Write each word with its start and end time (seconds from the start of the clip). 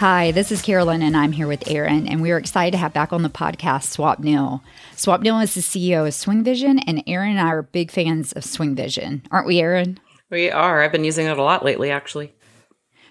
Hi, 0.00 0.30
this 0.30 0.50
is 0.50 0.62
Carolyn, 0.62 1.02
and 1.02 1.14
I'm 1.14 1.32
here 1.32 1.46
with 1.46 1.70
Aaron, 1.70 2.08
and 2.08 2.22
we 2.22 2.30
are 2.30 2.38
excited 2.38 2.70
to 2.70 2.78
have 2.78 2.94
back 2.94 3.12
on 3.12 3.22
the 3.22 3.28
podcast 3.28 3.94
Swupnil. 3.94 4.62
Swupnil 4.96 5.42
is 5.42 5.54
the 5.54 5.60
CEO 5.60 6.06
of 6.06 6.14
SwingVision, 6.14 6.82
and 6.86 7.02
Aaron 7.06 7.32
and 7.32 7.40
I 7.40 7.50
are 7.50 7.60
big 7.60 7.90
fans 7.90 8.32
of 8.32 8.44
SwingVision, 8.44 9.26
aren't 9.30 9.46
we, 9.46 9.60
Aaron? 9.60 10.00
We 10.30 10.50
are. 10.50 10.82
I've 10.82 10.90
been 10.90 11.04
using 11.04 11.26
it 11.26 11.36
a 11.36 11.42
lot 11.42 11.66
lately, 11.66 11.90
actually. 11.90 12.32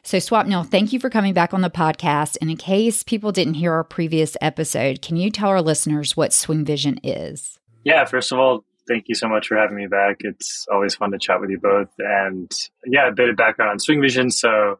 So, 0.01 0.17
Swupnil, 0.17 0.65
thank 0.65 0.91
you 0.91 0.99
for 0.99 1.11
coming 1.11 1.35
back 1.35 1.53
on 1.53 1.61
the 1.61 1.69
podcast. 1.69 2.37
And 2.41 2.49
in 2.49 2.57
case 2.57 3.03
people 3.03 3.31
didn't 3.31 3.53
hear 3.53 3.71
our 3.71 3.83
previous 3.83 4.35
episode, 4.41 5.03
can 5.03 5.15
you 5.15 5.29
tell 5.29 5.49
our 5.49 5.61
listeners 5.61 6.17
what 6.17 6.31
SwingVision 6.31 7.01
is? 7.03 7.59
Yeah, 7.83 8.03
first 8.05 8.31
of 8.31 8.39
all, 8.39 8.65
thank 8.87 9.09
you 9.09 9.13
so 9.13 9.29
much 9.29 9.47
for 9.47 9.57
having 9.57 9.77
me 9.77 9.85
back. 9.85 10.21
It's 10.21 10.65
always 10.71 10.95
fun 10.95 11.11
to 11.11 11.19
chat 11.19 11.39
with 11.39 11.51
you 11.51 11.59
both. 11.59 11.91
And 11.99 12.51
yeah, 12.87 13.09
a 13.09 13.13
bit 13.13 13.29
of 13.29 13.35
background 13.35 13.69
on 13.69 13.77
SwingVision. 13.77 14.33
So, 14.33 14.79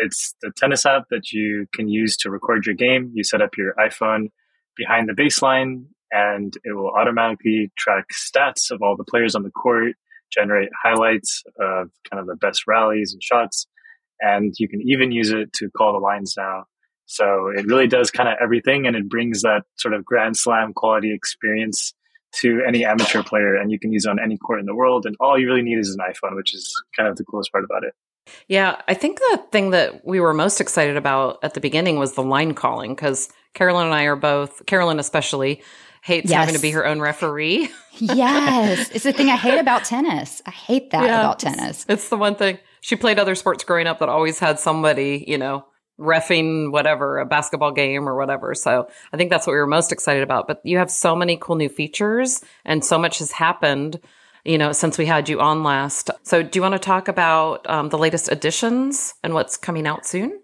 it's 0.00 0.34
the 0.42 0.50
tennis 0.56 0.86
app 0.86 1.04
that 1.10 1.32
you 1.32 1.66
can 1.74 1.88
use 1.88 2.16
to 2.18 2.30
record 2.30 2.66
your 2.66 2.74
game. 2.74 3.10
You 3.14 3.24
set 3.24 3.42
up 3.42 3.56
your 3.56 3.74
iPhone 3.74 4.28
behind 4.76 5.08
the 5.08 5.12
baseline, 5.12 5.84
and 6.10 6.56
it 6.64 6.72
will 6.72 6.90
automatically 6.90 7.70
track 7.78 8.06
stats 8.12 8.70
of 8.70 8.82
all 8.82 8.96
the 8.96 9.04
players 9.04 9.34
on 9.34 9.42
the 9.42 9.50
court, 9.50 9.94
generate 10.32 10.70
highlights 10.82 11.42
of 11.60 11.90
kind 12.10 12.20
of 12.20 12.26
the 12.26 12.36
best 12.36 12.64
rallies 12.66 13.12
and 13.12 13.22
shots. 13.22 13.66
And 14.20 14.54
you 14.58 14.68
can 14.68 14.80
even 14.82 15.12
use 15.12 15.30
it 15.30 15.52
to 15.54 15.70
call 15.70 15.92
the 15.92 15.98
lines 15.98 16.34
now. 16.36 16.64
So 17.06 17.48
it 17.56 17.66
really 17.66 17.88
does 17.88 18.10
kind 18.10 18.28
of 18.28 18.36
everything 18.40 18.86
and 18.86 18.94
it 18.94 19.08
brings 19.08 19.42
that 19.42 19.62
sort 19.76 19.94
of 19.94 20.04
grand 20.04 20.36
slam 20.36 20.72
quality 20.72 21.12
experience 21.12 21.92
to 22.36 22.62
any 22.66 22.84
amateur 22.84 23.24
player 23.24 23.56
and 23.56 23.72
you 23.72 23.80
can 23.80 23.92
use 23.92 24.06
on 24.06 24.20
any 24.20 24.36
court 24.36 24.60
in 24.60 24.66
the 24.66 24.74
world. 24.74 25.06
And 25.06 25.16
all 25.18 25.38
you 25.38 25.48
really 25.48 25.62
need 25.62 25.78
is 25.78 25.96
an 25.98 26.04
iPhone, 26.06 26.36
which 26.36 26.54
is 26.54 26.72
kind 26.96 27.08
of 27.08 27.16
the 27.16 27.24
coolest 27.24 27.50
part 27.50 27.64
about 27.64 27.82
it. 27.82 27.94
Yeah, 28.48 28.80
I 28.86 28.94
think 28.94 29.18
the 29.18 29.42
thing 29.50 29.70
that 29.70 30.06
we 30.06 30.20
were 30.20 30.32
most 30.32 30.60
excited 30.60 30.96
about 30.96 31.38
at 31.42 31.54
the 31.54 31.60
beginning 31.60 31.98
was 31.98 32.12
the 32.12 32.22
line 32.22 32.54
calling 32.54 32.94
because 32.94 33.28
Carolyn 33.54 33.86
and 33.86 33.94
I 33.94 34.04
are 34.04 34.16
both, 34.16 34.64
Carolyn 34.66 34.98
especially, 34.98 35.62
hates 36.02 36.30
yes. 36.30 36.38
having 36.38 36.54
to 36.54 36.60
be 36.60 36.70
her 36.70 36.86
own 36.86 37.00
referee. 37.00 37.70
yes. 37.98 38.90
It's 38.94 39.04
the 39.04 39.12
thing 39.12 39.28
I 39.28 39.36
hate 39.36 39.58
about 39.58 39.84
tennis. 39.84 40.40
I 40.46 40.50
hate 40.50 40.90
that 40.90 41.04
yeah, 41.04 41.20
about 41.20 41.38
tennis. 41.38 41.82
It's, 41.82 41.86
it's 41.88 42.08
the 42.08 42.16
one 42.16 42.36
thing. 42.36 42.58
She 42.80 42.96
played 42.96 43.18
other 43.18 43.34
sports 43.34 43.64
growing 43.64 43.86
up 43.86 43.98
that 43.98 44.08
always 44.08 44.38
had 44.38 44.58
somebody, 44.58 45.24
you 45.26 45.36
know, 45.36 45.66
refing 45.98 46.72
whatever, 46.72 47.18
a 47.18 47.26
basketball 47.26 47.72
game 47.72 48.08
or 48.08 48.16
whatever. 48.16 48.54
So 48.54 48.88
I 49.12 49.16
think 49.16 49.30
that's 49.30 49.46
what 49.46 49.52
we 49.52 49.58
were 49.58 49.66
most 49.66 49.92
excited 49.92 50.22
about. 50.22 50.48
But 50.48 50.60
you 50.64 50.78
have 50.78 50.90
so 50.90 51.14
many 51.14 51.36
cool 51.36 51.56
new 51.56 51.68
features 51.68 52.42
and 52.64 52.84
so 52.84 52.98
much 52.98 53.18
has 53.18 53.32
happened 53.32 54.00
you 54.44 54.58
know, 54.58 54.72
since 54.72 54.98
we 54.98 55.06
had 55.06 55.28
you 55.28 55.40
on 55.40 55.62
last. 55.62 56.10
So, 56.22 56.42
do 56.42 56.58
you 56.58 56.62
want 56.62 56.72
to 56.72 56.78
talk 56.78 57.08
about 57.08 57.68
um, 57.68 57.88
the 57.88 57.98
latest 57.98 58.30
additions 58.30 59.14
and 59.22 59.34
what's 59.34 59.56
coming 59.56 59.86
out 59.86 60.06
soon? 60.06 60.40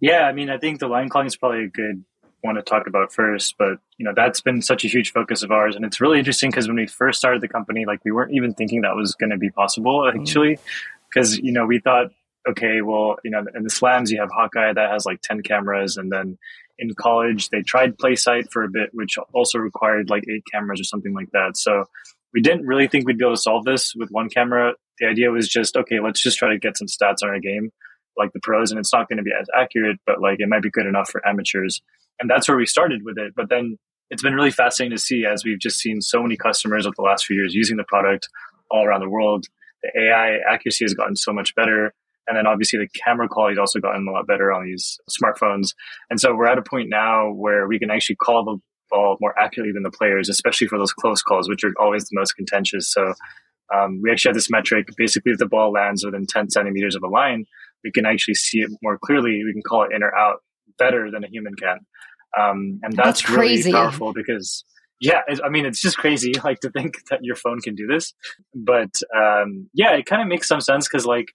Yeah, 0.00 0.22
I 0.22 0.32
mean, 0.32 0.50
I 0.50 0.58
think 0.58 0.80
the 0.80 0.88
line 0.88 1.08
calling 1.08 1.26
is 1.26 1.36
probably 1.36 1.64
a 1.64 1.68
good 1.68 2.04
one 2.42 2.56
to 2.56 2.62
talk 2.62 2.86
about 2.86 3.12
first, 3.12 3.56
but 3.58 3.78
you 3.96 4.04
know, 4.04 4.12
that's 4.14 4.40
been 4.40 4.60
such 4.60 4.84
a 4.84 4.88
huge 4.88 5.12
focus 5.12 5.42
of 5.42 5.50
ours, 5.50 5.76
and 5.76 5.84
it's 5.84 6.00
really 6.00 6.18
interesting 6.18 6.50
because 6.50 6.68
when 6.68 6.76
we 6.76 6.86
first 6.86 7.18
started 7.18 7.40
the 7.40 7.48
company, 7.48 7.86
like 7.86 8.04
we 8.04 8.12
weren't 8.12 8.34
even 8.34 8.54
thinking 8.54 8.82
that 8.82 8.94
was 8.94 9.14
going 9.14 9.30
to 9.30 9.38
be 9.38 9.50
possible 9.50 10.00
mm. 10.00 10.20
actually, 10.20 10.58
because 11.08 11.36
mm-hmm. 11.36 11.46
you 11.46 11.52
know 11.52 11.66
we 11.66 11.80
thought, 11.80 12.08
okay, 12.48 12.82
well, 12.82 13.16
you 13.24 13.30
know, 13.30 13.44
in 13.54 13.62
the 13.62 13.70
slams 13.70 14.10
you 14.10 14.20
have 14.20 14.30
Hawkeye 14.30 14.72
that 14.72 14.90
has 14.90 15.06
like 15.06 15.22
ten 15.22 15.42
cameras, 15.42 15.96
and 15.96 16.12
then 16.12 16.38
in 16.78 16.92
college 16.94 17.48
they 17.50 17.62
tried 17.62 17.96
PlaySight 17.96 18.50
for 18.50 18.64
a 18.64 18.68
bit, 18.68 18.90
which 18.92 19.16
also 19.32 19.58
required 19.58 20.10
like 20.10 20.24
eight 20.28 20.44
cameras 20.52 20.80
or 20.80 20.84
something 20.84 21.14
like 21.14 21.30
that. 21.32 21.56
So 21.56 21.84
we 22.34 22.42
didn't 22.42 22.66
really 22.66 22.88
think 22.88 23.06
we'd 23.06 23.16
be 23.18 23.24
able 23.24 23.36
to 23.36 23.40
solve 23.40 23.64
this 23.64 23.92
with 23.96 24.10
one 24.10 24.28
camera. 24.28 24.74
The 24.98 25.06
idea 25.06 25.30
was 25.30 25.48
just, 25.48 25.76
okay, 25.76 26.00
let's 26.00 26.20
just 26.20 26.36
try 26.36 26.50
to 26.50 26.58
get 26.58 26.76
some 26.76 26.88
stats 26.88 27.22
on 27.22 27.30
our 27.30 27.40
game 27.40 27.70
like 28.16 28.32
the 28.32 28.40
pros 28.40 28.70
and 28.70 28.78
it's 28.78 28.92
not 28.92 29.08
going 29.08 29.16
to 29.18 29.22
be 29.22 29.32
as 29.38 29.46
accurate, 29.58 29.98
but 30.06 30.20
like 30.20 30.36
it 30.38 30.48
might 30.48 30.62
be 30.62 30.70
good 30.70 30.86
enough 30.86 31.10
for 31.10 31.26
amateurs. 31.26 31.80
And 32.20 32.30
that's 32.30 32.48
where 32.48 32.56
we 32.56 32.66
started 32.66 33.02
with 33.04 33.18
it. 33.18 33.32
But 33.34 33.48
then 33.48 33.76
it's 34.10 34.22
been 34.22 34.34
really 34.34 34.50
fascinating 34.50 34.96
to 34.96 35.02
see 35.02 35.24
as 35.26 35.44
we've 35.44 35.58
just 35.58 35.78
seen 35.78 36.00
so 36.00 36.22
many 36.22 36.36
customers 36.36 36.86
over 36.86 36.94
the 36.96 37.02
last 37.02 37.24
few 37.24 37.36
years 37.36 37.54
using 37.54 37.76
the 37.76 37.84
product 37.84 38.28
all 38.70 38.84
around 38.84 39.00
the 39.00 39.08
world. 39.08 39.46
The 39.82 39.90
AI 40.00 40.38
accuracy 40.48 40.84
has 40.84 40.94
gotten 40.94 41.16
so 41.16 41.32
much 41.32 41.54
better. 41.54 41.92
And 42.26 42.36
then 42.36 42.46
obviously 42.46 42.78
the 42.78 42.88
camera 43.04 43.28
quality 43.28 43.54
has 43.54 43.58
also 43.58 43.80
gotten 43.80 44.06
a 44.08 44.10
lot 44.10 44.26
better 44.26 44.52
on 44.52 44.64
these 44.64 44.98
smartphones. 45.10 45.74
And 46.08 46.18
so 46.20 46.34
we're 46.34 46.46
at 46.46 46.58
a 46.58 46.62
point 46.62 46.88
now 46.88 47.30
where 47.30 47.66
we 47.66 47.78
can 47.78 47.90
actually 47.90 48.16
call 48.16 48.44
the 48.44 48.58
ball 48.90 49.16
more 49.20 49.38
accurately 49.38 49.72
than 49.72 49.82
the 49.82 49.90
players, 49.90 50.28
especially 50.28 50.66
for 50.66 50.78
those 50.78 50.92
close 50.92 51.22
calls, 51.22 51.48
which 51.48 51.64
are 51.64 51.72
always 51.78 52.04
the 52.04 52.18
most 52.18 52.32
contentious. 52.32 52.90
So 52.90 53.14
um, 53.74 54.00
we 54.02 54.10
actually 54.10 54.30
have 54.30 54.36
this 54.36 54.50
metric. 54.50 54.88
Basically, 54.96 55.32
if 55.32 55.38
the 55.38 55.46
ball 55.46 55.72
lands 55.72 56.04
within 56.04 56.26
10 56.26 56.50
centimeters 56.50 56.94
of 56.94 57.02
a 57.02 57.08
line, 57.08 57.44
we 57.82 57.90
can 57.90 58.06
actually 58.06 58.34
see 58.34 58.58
it 58.58 58.70
more 58.82 58.98
clearly. 58.98 59.42
We 59.44 59.52
can 59.52 59.62
call 59.62 59.84
it 59.84 59.92
in 59.94 60.02
or 60.02 60.14
out 60.14 60.42
better 60.78 61.10
than 61.10 61.24
a 61.24 61.28
human 61.28 61.54
can. 61.54 61.78
Um, 62.38 62.80
and 62.82 62.94
that's, 62.94 63.22
that's 63.22 63.30
really 63.30 63.70
powerful 63.70 64.12
because 64.12 64.64
yeah, 65.00 65.20
I 65.44 65.48
mean, 65.48 65.66
it's 65.66 65.80
just 65.80 65.98
crazy, 65.98 66.32
like 66.44 66.60
to 66.60 66.70
think 66.70 66.94
that 67.10 67.20
your 67.22 67.36
phone 67.36 67.60
can 67.60 67.74
do 67.74 67.86
this. 67.86 68.14
But 68.54 68.94
um, 69.14 69.68
yeah, 69.74 69.92
it 69.92 70.06
kind 70.06 70.22
of 70.22 70.28
makes 70.28 70.48
some 70.48 70.60
sense 70.60 70.88
because 70.88 71.06
like 71.06 71.26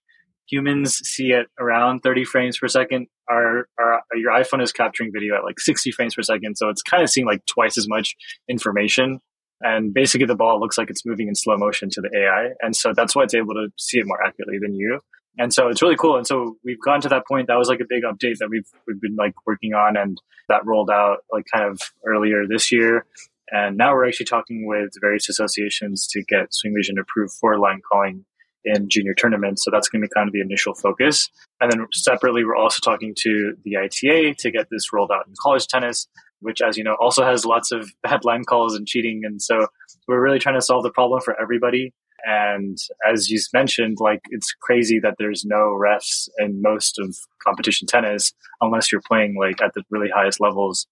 humans 0.50 0.98
see 0.98 1.32
it 1.32 1.48
around 1.60 2.02
30 2.02 2.26
frames 2.26 2.58
per 2.58 2.68
second. 2.68 3.08
Our, 3.30 3.68
our 3.80 4.02
your 4.16 4.32
iPhone 4.32 4.62
is 4.62 4.72
capturing 4.72 5.12
video 5.14 5.36
at 5.36 5.44
like 5.44 5.60
60 5.60 5.92
frames 5.92 6.16
per 6.16 6.22
second, 6.22 6.58
so 6.58 6.70
it's 6.70 6.82
kind 6.82 7.04
of 7.04 7.10
seeing 7.10 7.28
like 7.28 7.46
twice 7.46 7.78
as 7.78 7.88
much 7.88 8.16
information. 8.48 9.20
And 9.62 9.94
basically, 9.94 10.26
the 10.26 10.36
ball 10.36 10.60
looks 10.60 10.78
like 10.78 10.90
it's 10.90 11.06
moving 11.06 11.28
in 11.28 11.36
slow 11.36 11.58
motion 11.58 11.90
to 11.92 12.02
the 12.02 12.10
AI, 12.18 12.50
and 12.62 12.76
so 12.76 12.94
that's 12.96 13.16
why 13.16 13.24
it's 13.24 13.36
able 13.36 13.54
to 13.54 13.68
see 13.78 14.00
it 14.00 14.08
more 14.08 14.24
accurately 14.24 14.58
than 14.60 14.74
you. 14.74 15.00
And 15.38 15.54
so 15.54 15.68
it's 15.68 15.82
really 15.82 15.96
cool. 15.96 16.18
And 16.18 16.26
so 16.26 16.58
we've 16.64 16.82
gone 16.84 17.02
to 17.02 17.10
that 17.10 17.28
point. 17.28 17.48
That 17.48 17.58
was 17.58 17.70
like 17.70 17.80
a 17.80 17.86
big 17.88 18.04
update 18.04 18.38
that 18.40 18.50
we've 18.50 18.68
we've 18.88 19.00
been 19.00 19.16
like 19.16 19.34
working 19.46 19.74
on, 19.74 19.96
and 19.98 20.20
that 20.48 20.66
rolled 20.66 20.90
out 20.90 21.20
like 21.32 21.46
kind 21.54 21.66
of 21.66 21.80
earlier 22.06 22.48
this 22.48 22.72
year. 22.72 23.06
And 23.52 23.78
now 23.78 23.94
we're 23.94 24.08
actually 24.08 24.28
talking 24.28 24.68
with 24.68 24.92
various 25.02 25.28
associations 25.28 26.08
to 26.12 26.24
get 26.24 26.50
SwingVision 26.52 27.00
approved 27.02 27.34
for 27.40 27.58
line 27.58 27.82
calling 27.92 28.26
in 28.66 28.90
junior 28.90 29.14
tournaments. 29.14 29.64
So 29.64 29.72
that's 29.72 29.90
going 29.90 30.02
to 30.02 30.08
be 30.08 30.14
kind 30.14 30.28
of 30.28 30.34
the 30.34 30.42
initial 30.42 30.74
focus. 30.74 31.30
And 31.62 31.72
then 31.72 31.86
separately, 31.94 32.44
we're 32.44 32.56
also 32.56 32.80
talking 32.84 33.14
to 33.20 33.54
the 33.64 33.78
ITA 33.78 34.36
to 34.40 34.52
get 34.52 34.68
this 34.70 34.92
rolled 34.94 35.12
out 35.12 35.28
in 35.28 35.34
college 35.42 35.68
tennis, 35.68 36.08
which, 36.42 36.62
as 36.62 36.78
you 36.78 36.84
know, 36.84 36.96
also 37.00 37.24
has 37.24 37.46
lots 37.46 37.72
of 37.72 37.90
bad 38.04 38.26
line 38.26 38.44
calls 38.44 38.76
and 38.76 38.88
cheating. 38.88 39.22
And 39.24 39.42
so 39.42 39.68
we're 40.08 40.22
really 40.22 40.40
trying 40.40 40.56
to 40.56 40.62
solve 40.62 40.84
the 40.84 40.92
problem 40.92 41.22
for 41.22 41.40
everybody. 41.42 41.94
And 42.26 42.78
as 43.10 43.30
you 43.30 43.40
mentioned, 43.54 43.98
like 44.00 44.22
it's 44.30 44.54
crazy 44.62 45.00
that 45.00 45.16
there's 45.18 45.46
no 45.46 45.78
refs 45.80 46.28
in 46.38 46.62
most 46.62 47.00
of 47.00 47.16
competition 47.46 47.88
tennis 47.88 48.34
unless 48.62 48.92
you're 48.92 49.02
playing 49.08 49.38
like 49.40 49.62
at 49.62 49.74
the 49.74 49.84
really 49.90 50.10
highest 50.14 50.42
levels. 50.42 50.86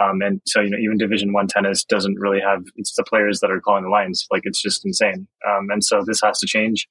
Um, 0.00 0.22
and 0.22 0.40
so, 0.46 0.60
you 0.60 0.70
know, 0.70 0.78
even 0.78 0.98
Division 0.98 1.32
One 1.32 1.46
tennis 1.46 1.84
doesn't 1.84 2.18
really 2.18 2.40
have 2.40 2.64
it's 2.76 2.94
the 2.94 3.04
players 3.04 3.40
that 3.40 3.50
are 3.50 3.60
calling 3.60 3.84
the 3.84 3.90
lines. 3.90 4.26
Like 4.30 4.42
it's 4.44 4.60
just 4.60 4.84
insane. 4.84 5.28
Um, 5.48 5.68
and 5.70 5.84
so 5.84 6.02
this 6.04 6.20
has 6.22 6.38
to 6.40 6.46
change. 6.46 6.88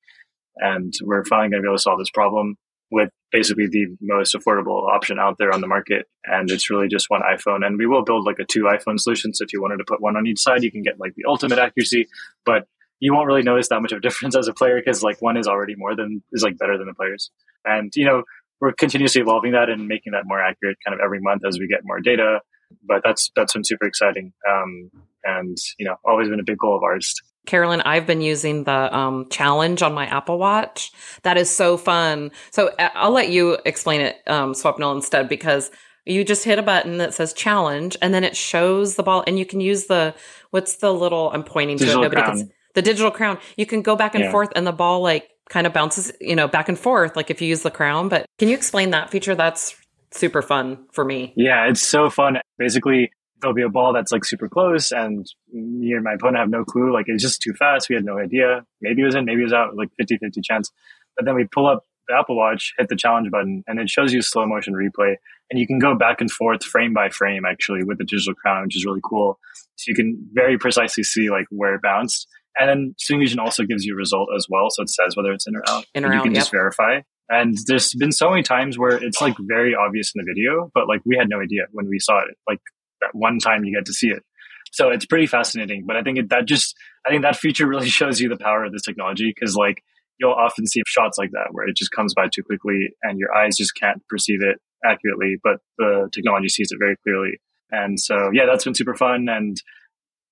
And 0.58 0.94
we're 1.02 1.25
finally 1.25 1.50
going 1.50 1.62
to 1.62 1.66
be 1.66 1.69
able 1.69 1.78
to 1.78 1.81
solve 1.81 2.00
this 2.00 2.09
problem 2.09 2.58
with 2.94 3.09
basically 3.31 3.68
the 3.68 3.88
most 4.02 4.36
affordable 4.36 4.88
option 4.88 5.18
out 5.19 5.38
there 5.40 5.52
on 5.52 5.62
the 5.62 5.68
market. 5.68 6.06
And 6.25 6.50
it's 6.52 6.69
really 6.69 6.88
just 6.88 7.09
one 7.09 7.22
iPhone. 7.22 7.66
And 7.66 7.78
we 7.78 7.88
will 7.88 8.03
build 8.03 8.25
like 8.25 8.38
a 8.40 8.46
two 8.46 8.64
iPhone 8.64 9.00
solution. 9.00 9.34
So 9.34 9.44
if 9.44 9.52
you 9.52 9.62
wanted 9.62 9.78
to 9.78 9.86
put 9.88 10.00
one 10.00 10.16
on 10.16 10.28
each 10.28 10.40
side, 10.40 10.64
you 10.64 10.72
can 10.72 10.84
get 10.84 11.00
like 11.00 11.16
the 11.16 11.25
ultimate 11.28 11.58
accuracy, 11.58 12.08
but 12.46 12.68
you 13.00 13.14
won't 13.14 13.25
really 13.25 13.41
notice 13.41 13.69
that 13.69 13.81
much 13.81 13.91
of 13.91 13.97
a 13.97 14.02
difference 14.08 14.36
as 14.36 14.47
a 14.47 14.53
player 14.53 14.80
because 14.80 15.02
like 15.02 15.22
one 15.22 15.38
is 15.38 15.47
already 15.47 15.74
more 15.75 15.96
than 15.96 16.22
is 16.31 16.44
like 16.44 16.58
better 16.58 16.78
than 16.78 16.88
the 16.88 16.94
players. 16.94 17.31
And, 17.66 17.91
you 17.96 18.06
know, 18.06 18.24
we're 18.62 18.74
continuously 18.74 19.22
evolving 19.22 19.53
that 19.53 19.70
and 19.70 19.88
making 19.88 20.14
that 20.14 20.24
more 20.25 20.40
accurate 20.40 20.78
kind 20.85 20.94
of 20.94 21.03
every 21.03 21.20
month 21.20 21.44
as 21.46 21.58
we 21.59 21.68
get 21.68 21.81
more 21.84 22.00
data. 22.00 22.41
But 22.88 23.02
that's, 23.03 23.31
that's 23.35 23.53
been 23.53 23.64
super 23.64 23.88
exciting. 23.88 24.34
Um, 24.50 24.91
and, 25.24 25.58
you 25.80 25.85
know, 25.85 25.96
always 26.06 26.30
been 26.30 26.40
a 26.40 26.44
big 26.46 26.59
goal 26.59 26.78
of 26.78 26.84
ours 26.84 27.16
Carolyn, 27.45 27.81
I've 27.81 28.07
been 28.07 28.22
using 28.22 28.63
the 28.63 28.95
um, 28.95 29.28
challenge 29.29 29.81
on 29.81 29.93
my 29.93 30.05
Apple 30.05 30.37
Watch. 30.37 30.91
That 31.23 31.37
is 31.37 31.49
so 31.49 31.78
fun. 31.78 32.31
So 32.51 32.69
uh, 32.79 32.90
I'll 32.95 33.11
let 33.11 33.29
you 33.29 33.57
explain 33.66 34.01
it, 34.01 34.17
um, 34.28 34.53
Swupnil, 34.53 34.95
instead, 34.95 35.28
because 35.28 35.69
you 36.05 36.23
just 36.23 36.43
hit 36.43 36.59
a 36.59 36.63
button 36.63 36.97
that 36.97 37.13
says 37.13 37.34
challenge 37.34 37.97
and 38.01 38.13
then 38.13 38.23
it 38.23 38.35
shows 38.35 38.95
the 38.95 39.03
ball 39.03 39.23
and 39.25 39.37
you 39.37 39.45
can 39.45 39.61
use 39.61 39.85
the, 39.87 40.13
what's 40.51 40.78
the 40.78 40.93
little, 40.93 41.31
I'm 41.34 41.43
pointing 41.43 41.78
digital 41.78 42.01
to 42.01 42.07
it, 42.07 42.13
nobody 42.13 42.40
can, 42.40 42.51
the 42.75 42.81
digital 42.81 43.11
crown. 43.11 43.37
You 43.57 43.66
can 43.66 43.81
go 43.81 43.96
back 43.96 44.16
and 44.16 44.25
yeah. 44.25 44.31
forth 44.31 44.49
and 44.55 44.67
the 44.67 44.72
ball 44.72 45.01
like 45.01 45.29
kind 45.49 45.67
of 45.67 45.73
bounces, 45.73 46.11
you 46.19 46.35
know, 46.35 46.47
back 46.47 46.69
and 46.69 46.78
forth, 46.78 47.16
like 47.16 47.29
if 47.29 47.41
you 47.41 47.47
use 47.47 47.61
the 47.61 47.72
crown. 47.72 48.09
But 48.09 48.25
can 48.37 48.47
you 48.49 48.55
explain 48.55 48.89
that 48.91 49.09
feature? 49.11 49.35
That's 49.35 49.75
super 50.11 50.41
fun 50.41 50.85
for 50.91 51.03
me. 51.03 51.34
Yeah, 51.35 51.67
it's 51.67 51.81
so 51.81 52.09
fun. 52.09 52.37
Basically, 52.57 53.11
there'll 53.43 53.53
be 53.53 53.61
a 53.61 53.69
ball 53.69 53.93
that's 53.93 54.11
like 54.11 54.25
super 54.25 54.47
close 54.47 54.91
and 54.91 55.25
me 55.51 55.91
and 55.91 56.03
my 56.03 56.13
opponent 56.13 56.37
have 56.37 56.49
no 56.49 56.63
clue. 56.63 56.93
Like 56.93 57.05
it's 57.07 57.22
just 57.22 57.41
too 57.41 57.53
fast. 57.53 57.90
We 57.90 57.95
had 57.95 58.05
no 58.05 58.17
idea. 58.17 58.66
Maybe 58.81 59.01
it 59.01 59.05
was 59.05 59.16
in, 59.16 59.25
maybe 59.25 59.41
it 59.41 59.45
was 59.45 59.53
out, 59.53 59.75
like 59.75 59.90
50 59.99 60.17
50 60.17 60.41
chance. 60.41 60.72
But 61.16 61.25
then 61.25 61.35
we 61.35 61.45
pull 61.45 61.67
up 61.67 61.84
the 62.07 62.16
Apple 62.16 62.37
Watch, 62.37 62.73
hit 62.78 62.87
the 62.90 62.95
challenge 62.95 63.29
button, 63.29 63.63
and 63.67 63.79
it 63.79 63.90
shows 63.90 64.13
you 64.13 64.22
slow 64.22 64.45
motion 64.45 64.73
replay. 64.73 65.16
And 65.51 65.59
you 65.59 65.67
can 65.67 65.78
go 65.78 65.93
back 65.93 66.22
and 66.22 66.31
forth 66.31 66.63
frame 66.63 66.93
by 66.93 67.09
frame 67.09 67.43
actually 67.45 67.84
with 67.84 67.97
the 67.97 68.05
digital 68.05 68.34
crown, 68.34 68.63
which 68.63 68.75
is 68.75 68.85
really 68.85 69.01
cool. 69.07 69.37
So 69.75 69.89
you 69.89 69.96
can 69.96 70.28
very 70.34 70.57
precisely 70.57 71.03
see 71.03 71.29
like 71.29 71.46
where 71.49 71.75
it 71.75 71.81
bounced. 71.81 72.28
And 72.57 72.69
then 72.69 72.96
SwingVision 72.99 73.39
also 73.39 73.63
gives 73.63 73.84
you 73.84 73.93
a 73.93 73.97
result 73.97 74.29
as 74.35 74.47
well. 74.49 74.67
So 74.69 74.84
it 74.84 74.89
says 74.89 75.16
whether 75.16 75.31
it's 75.31 75.47
in 75.47 75.55
or 75.55 75.63
out. 75.67 75.85
In 75.93 76.05
or 76.05 76.13
you 76.13 76.19
out, 76.19 76.23
can 76.23 76.34
yep. 76.34 76.41
just 76.41 76.51
verify. 76.51 77.01
And 77.29 77.57
there's 77.67 77.93
been 77.93 78.11
so 78.11 78.29
many 78.29 78.43
times 78.43 78.78
where 78.78 79.03
it's 79.03 79.22
like 79.22 79.35
very 79.39 79.75
obvious 79.75 80.11
in 80.16 80.23
the 80.23 80.31
video, 80.31 80.69
but 80.73 80.87
like 80.87 81.01
we 81.05 81.17
had 81.17 81.29
no 81.29 81.41
idea 81.41 81.63
when 81.72 81.87
we 81.89 81.99
saw 81.99 82.19
it. 82.19 82.35
Like 82.47 82.59
that 83.03 83.17
one 83.17 83.40
time 83.40 83.64
you 83.64 83.76
get 83.76 83.85
to 83.85 83.94
see 83.94 84.08
it. 84.08 84.23
So 84.72 84.90
it's 84.90 85.05
pretty 85.05 85.28
fascinating. 85.28 85.85
But 85.85 85.97
I 85.97 86.02
think 86.02 86.17
it, 86.17 86.29
that 86.29 86.46
just, 86.46 86.76
I 87.05 87.09
think 87.09 87.22
that 87.22 87.35
feature 87.35 87.67
really 87.67 87.90
shows 88.00 88.20
you 88.20 88.29
the 88.29 88.38
power 88.38 88.64
of 88.64 88.72
this 88.72 88.82
technology 88.82 89.34
because 89.34 89.55
like 89.55 89.84
you'll 90.20 90.34
often 90.34 90.66
see 90.66 90.82
shots 90.88 91.17
like 91.17 91.32
that 91.32 91.50
where 91.52 91.67
it 91.67 91.76
just 91.76 91.91
comes 91.91 92.14
by 92.14 92.28
too 92.34 92.44
quickly 92.44 92.90
and 93.03 93.20
your 93.20 93.35
eyes 93.35 93.58
just 93.58 93.76
can't 93.76 94.02
perceive 94.08 94.41
it 94.41 94.58
accurately, 94.85 95.38
but 95.44 95.58
the 95.78 96.09
technology 96.14 96.50
sees 96.50 96.72
it 96.72 96.78
very 96.79 96.96
clearly. 97.03 97.40
And 97.72 98.00
so, 98.00 98.29
yeah, 98.34 98.46
that's 98.46 98.64
been 98.64 98.76
super 98.76 98.96
fun. 98.96 99.28
And 99.29 99.58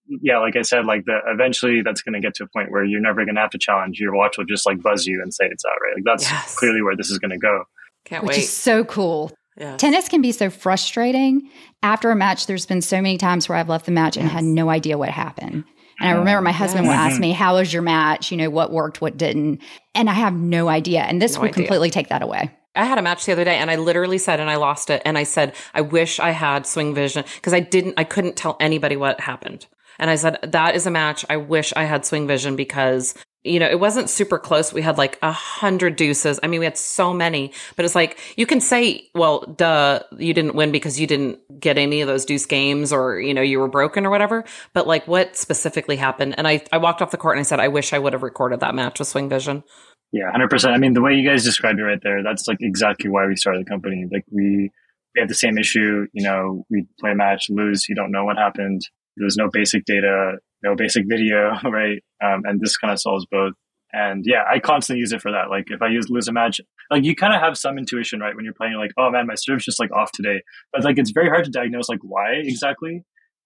yeah, 0.07 0.39
like 0.39 0.55
I 0.55 0.61
said, 0.61 0.85
like 0.85 1.05
the 1.05 1.19
eventually 1.27 1.81
that's 1.83 2.01
going 2.01 2.13
to 2.13 2.19
get 2.19 2.35
to 2.35 2.43
a 2.43 2.47
point 2.47 2.71
where 2.71 2.83
you're 2.83 3.01
never 3.01 3.23
going 3.25 3.35
to 3.35 3.41
have 3.41 3.51
to 3.51 3.57
challenge. 3.57 3.99
Your 3.99 4.15
watch 4.15 4.37
will 4.37 4.45
just 4.45 4.65
like 4.65 4.81
buzz 4.81 5.05
you 5.05 5.21
and 5.21 5.33
say 5.33 5.45
it's 5.45 5.63
out, 5.65 5.77
right? 5.81 5.95
Like 5.95 6.03
that's 6.05 6.29
yes. 6.29 6.55
clearly 6.55 6.81
where 6.81 6.95
this 6.95 7.09
is 7.09 7.19
going 7.19 7.31
to 7.31 7.37
go. 7.37 7.63
Can't 8.05 8.23
Which 8.23 8.37
wait. 8.37 8.43
is 8.43 8.51
so 8.51 8.83
cool. 8.83 9.31
Yeah. 9.61 9.77
Tennis 9.77 10.09
can 10.09 10.23
be 10.23 10.31
so 10.31 10.49
frustrating. 10.49 11.47
After 11.83 12.09
a 12.09 12.15
match, 12.15 12.47
there's 12.47 12.65
been 12.65 12.81
so 12.81 12.97
many 12.97 13.19
times 13.19 13.47
where 13.47 13.59
I've 13.59 13.69
left 13.69 13.85
the 13.85 13.91
match 13.91 14.17
and 14.17 14.27
had 14.27 14.43
no 14.43 14.71
idea 14.71 14.97
what 14.97 15.09
happened. 15.09 15.65
And 15.99 16.09
I 16.09 16.13
oh, 16.13 16.17
remember 16.19 16.41
my 16.41 16.51
husband 16.51 16.85
yes. 16.85 16.91
would 16.91 17.11
ask 17.11 17.21
me, 17.21 17.31
mm-hmm. 17.31 17.37
How 17.43 17.55
was 17.57 17.71
your 17.71 17.83
match? 17.83 18.31
You 18.31 18.37
know, 18.37 18.49
what 18.49 18.71
worked, 18.71 19.01
what 19.01 19.17
didn't? 19.17 19.61
And 19.93 20.09
I 20.09 20.13
have 20.13 20.33
no 20.33 20.67
idea. 20.67 21.01
And 21.01 21.21
this 21.21 21.35
no 21.35 21.41
will 21.41 21.49
idea. 21.49 21.63
completely 21.63 21.91
take 21.91 22.09
that 22.09 22.23
away. 22.23 22.49
I 22.75 22.85
had 22.85 22.97
a 22.97 23.03
match 23.03 23.25
the 23.25 23.33
other 23.33 23.43
day 23.43 23.57
and 23.57 23.69
I 23.69 23.75
literally 23.75 24.17
said, 24.17 24.39
and 24.39 24.49
I 24.49 24.55
lost 24.55 24.89
it. 24.89 25.03
And 25.05 25.15
I 25.15 25.23
said, 25.23 25.53
I 25.75 25.81
wish 25.81 26.19
I 26.19 26.31
had 26.31 26.63
SwingVision 26.63 27.23
because 27.35 27.53
I 27.53 27.59
didn't, 27.59 27.95
I 27.97 28.03
couldn't 28.03 28.37
tell 28.37 28.57
anybody 28.59 28.95
what 28.95 29.19
happened. 29.19 29.67
And 30.01 30.09
I 30.09 30.15
said, 30.15 30.39
that 30.41 30.75
is 30.75 30.85
a 30.87 30.91
match. 30.91 31.23
I 31.29 31.37
wish 31.37 31.71
I 31.75 31.83
had 31.83 32.01
SwingVision 32.01 32.57
because, 32.57 33.13
you 33.43 33.59
know, 33.59 33.69
it 33.69 33.79
wasn't 33.79 34.09
super 34.09 34.39
close. 34.39 34.73
We 34.73 34.81
had 34.81 34.97
like 34.97 35.19
a 35.21 35.31
hundred 35.31 35.95
deuces. 35.95 36.39
I 36.41 36.47
mean, 36.47 36.59
we 36.59 36.65
had 36.65 36.77
so 36.77 37.13
many, 37.13 37.53
but 37.75 37.85
it's 37.85 37.93
like, 37.93 38.17
you 38.35 38.47
can 38.47 38.61
say, 38.61 39.09
well, 39.13 39.41
duh, 39.41 40.01
you 40.17 40.33
didn't 40.33 40.55
win 40.55 40.71
because 40.71 40.99
you 40.99 41.05
didn't 41.05 41.39
get 41.59 41.77
any 41.77 42.01
of 42.01 42.07
those 42.07 42.25
deuce 42.25 42.47
games 42.47 42.91
or, 42.91 43.21
you 43.21 43.33
know, 43.33 43.43
you 43.43 43.59
were 43.59 43.67
broken 43.67 44.05
or 44.05 44.09
whatever. 44.09 44.43
But 44.73 44.87
like 44.87 45.07
what 45.07 45.37
specifically 45.37 45.97
happened? 45.97 46.35
And 46.37 46.47
I, 46.47 46.63
I 46.71 46.79
walked 46.79 47.01
off 47.01 47.11
the 47.11 47.17
court 47.17 47.37
and 47.37 47.39
I 47.39 47.43
said, 47.43 47.59
I 47.59 47.67
wish 47.67 47.93
I 47.93 47.99
would 47.99 48.13
have 48.13 48.23
recorded 48.23 48.59
that 48.61 48.75
match 48.75 48.99
with 48.99 49.07
SwingVision. 49.07 49.63
Yeah, 50.11 50.29
hundred 50.31 50.49
percent. 50.49 50.73
I 50.73 50.77
mean, 50.77 50.93
the 50.93 51.01
way 51.01 51.13
you 51.13 51.27
guys 51.27 51.43
described 51.43 51.79
it 51.79 51.83
right 51.83 52.01
there, 52.01 52.23
that's 52.23 52.47
like 52.47 52.57
exactly 52.59 53.09
why 53.09 53.27
we 53.27 53.35
started 53.35 53.65
the 53.65 53.69
company. 53.69 54.07
Like 54.11 54.25
we, 54.29 54.71
we 55.15 55.19
had 55.19 55.29
the 55.29 55.35
same 55.35 55.57
issue. 55.57 56.07
You 56.11 56.23
know, 56.23 56.65
we 56.69 56.87
play 56.99 57.11
a 57.11 57.15
match, 57.15 57.49
lose, 57.49 57.87
you 57.87 57.95
don't 57.95 58.11
know 58.11 58.25
what 58.25 58.37
happened. 58.37 58.81
There 59.17 59.25
was 59.25 59.37
no 59.37 59.49
basic 59.51 59.85
data, 59.85 60.37
no 60.63 60.75
basic 60.75 61.05
video, 61.07 61.51
right? 61.63 62.03
Um, 62.23 62.43
and 62.45 62.59
this 62.59 62.77
kind 62.77 62.91
of 62.91 62.99
solves 62.99 63.25
both. 63.29 63.53
And 63.93 64.23
yeah, 64.25 64.43
I 64.49 64.59
constantly 64.59 65.01
use 65.01 65.11
it 65.11 65.21
for 65.21 65.31
that. 65.31 65.49
Like 65.49 65.65
if 65.67 65.81
I 65.81 65.89
use 65.89 66.09
lose 66.09 66.27
a 66.27 66.31
match, 66.31 66.61
like 66.89 67.03
you 67.03 67.15
kind 67.15 67.33
of 67.33 67.41
have 67.41 67.57
some 67.57 67.77
intuition, 67.77 68.21
right? 68.21 68.35
When 68.35 68.45
you're 68.45 68.53
playing, 68.53 68.75
like, 68.75 68.91
oh 68.97 69.09
man, 69.11 69.27
my 69.27 69.35
serve's 69.35 69.65
just 69.65 69.79
like 69.79 69.91
off 69.91 70.11
today. 70.13 70.41
But 70.71 70.83
like 70.85 70.97
it's 70.97 71.11
very 71.11 71.27
hard 71.27 71.43
to 71.45 71.51
diagnose 71.51 71.89
like 71.89 71.99
why 72.01 72.33
exactly. 72.35 73.03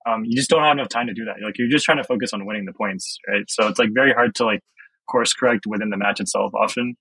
Um, 0.08 0.24
you 0.24 0.38
just 0.38 0.52
don't 0.52 0.62
have 0.62 0.74
enough 0.74 0.90
time 0.90 1.08
to 1.08 1.14
do 1.14 1.26
that. 1.26 1.44
Like 1.44 1.58
you're 1.58 1.70
just 1.70 1.84
trying 1.84 1.98
to 1.98 2.04
focus 2.04 2.32
on 2.32 2.46
winning 2.46 2.66
the 2.66 2.74
points, 2.74 3.18
right? 3.28 3.44
So 3.50 3.68
it's 3.68 3.80
like 3.80 3.90
very 3.92 4.14
hard 4.14 4.36
to 4.36 4.46
like 4.46 4.60
course 5.10 5.34
correct 5.34 5.66
within 5.68 5.90
the 5.90 5.98
match 5.98 6.20
itself 6.20 6.54
often. 6.54 6.96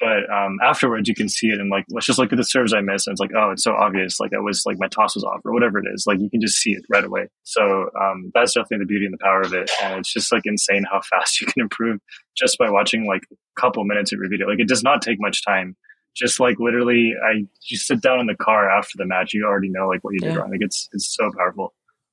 But 0.00 0.32
um, 0.32 0.56
afterwards, 0.62 1.10
you 1.10 1.14
can 1.14 1.28
see 1.28 1.48
it 1.48 1.60
and 1.60 1.70
like, 1.70 1.84
let's 1.90 2.06
just 2.06 2.18
look 2.18 2.32
at 2.32 2.38
the 2.38 2.44
serves 2.44 2.72
I 2.72 2.80
missed. 2.80 3.06
And 3.06 3.12
it's 3.12 3.20
like, 3.20 3.32
oh, 3.36 3.50
it's 3.50 3.62
so 3.62 3.74
obvious. 3.74 4.18
Like, 4.18 4.32
it 4.32 4.42
was 4.42 4.62
like 4.64 4.78
my 4.78 4.88
toss 4.88 5.14
was 5.14 5.24
off 5.24 5.40
or 5.44 5.52
whatever 5.52 5.78
it 5.78 5.84
is. 5.92 6.04
Like, 6.06 6.20
you 6.20 6.30
can 6.30 6.40
just 6.40 6.56
see 6.56 6.70
it 6.70 6.82
right 6.88 7.04
away. 7.04 7.28
So 7.42 7.90
um, 8.00 8.32
that's 8.34 8.54
definitely 8.54 8.78
the 8.78 8.86
beauty 8.86 9.04
and 9.04 9.12
the 9.12 9.22
power 9.22 9.42
of 9.42 9.52
it. 9.52 9.70
And 9.82 10.00
it's 10.00 10.10
just 10.10 10.32
like 10.32 10.42
insane 10.46 10.84
how 10.90 11.02
fast 11.02 11.40
you 11.40 11.46
can 11.46 11.60
improve 11.60 12.00
just 12.34 12.56
by 12.56 12.70
watching 12.70 13.06
like 13.06 13.22
a 13.30 13.60
couple 13.60 13.84
minutes 13.84 14.10
of 14.12 14.20
your 14.20 14.30
video. 14.30 14.48
Like, 14.48 14.58
it 14.60 14.68
does 14.68 14.82
not 14.82 15.02
take 15.02 15.20
much 15.20 15.44
time. 15.44 15.76
Just 16.16 16.40
like 16.40 16.58
literally, 16.58 17.14
I 17.22 17.46
you 17.68 17.76
sit 17.76 18.00
down 18.02 18.18
in 18.18 18.26
the 18.26 18.34
car 18.34 18.68
after 18.68 18.94
the 18.96 19.06
match, 19.06 19.32
you 19.32 19.44
already 19.44 19.68
know 19.68 19.86
like 19.86 20.02
what 20.02 20.12
you 20.12 20.18
did 20.18 20.32
yeah. 20.32 20.38
wrong. 20.38 20.50
Like, 20.50 20.60
it's 20.60 20.88
it's 20.92 21.14
so 21.14 21.30
powerful. 21.36 21.72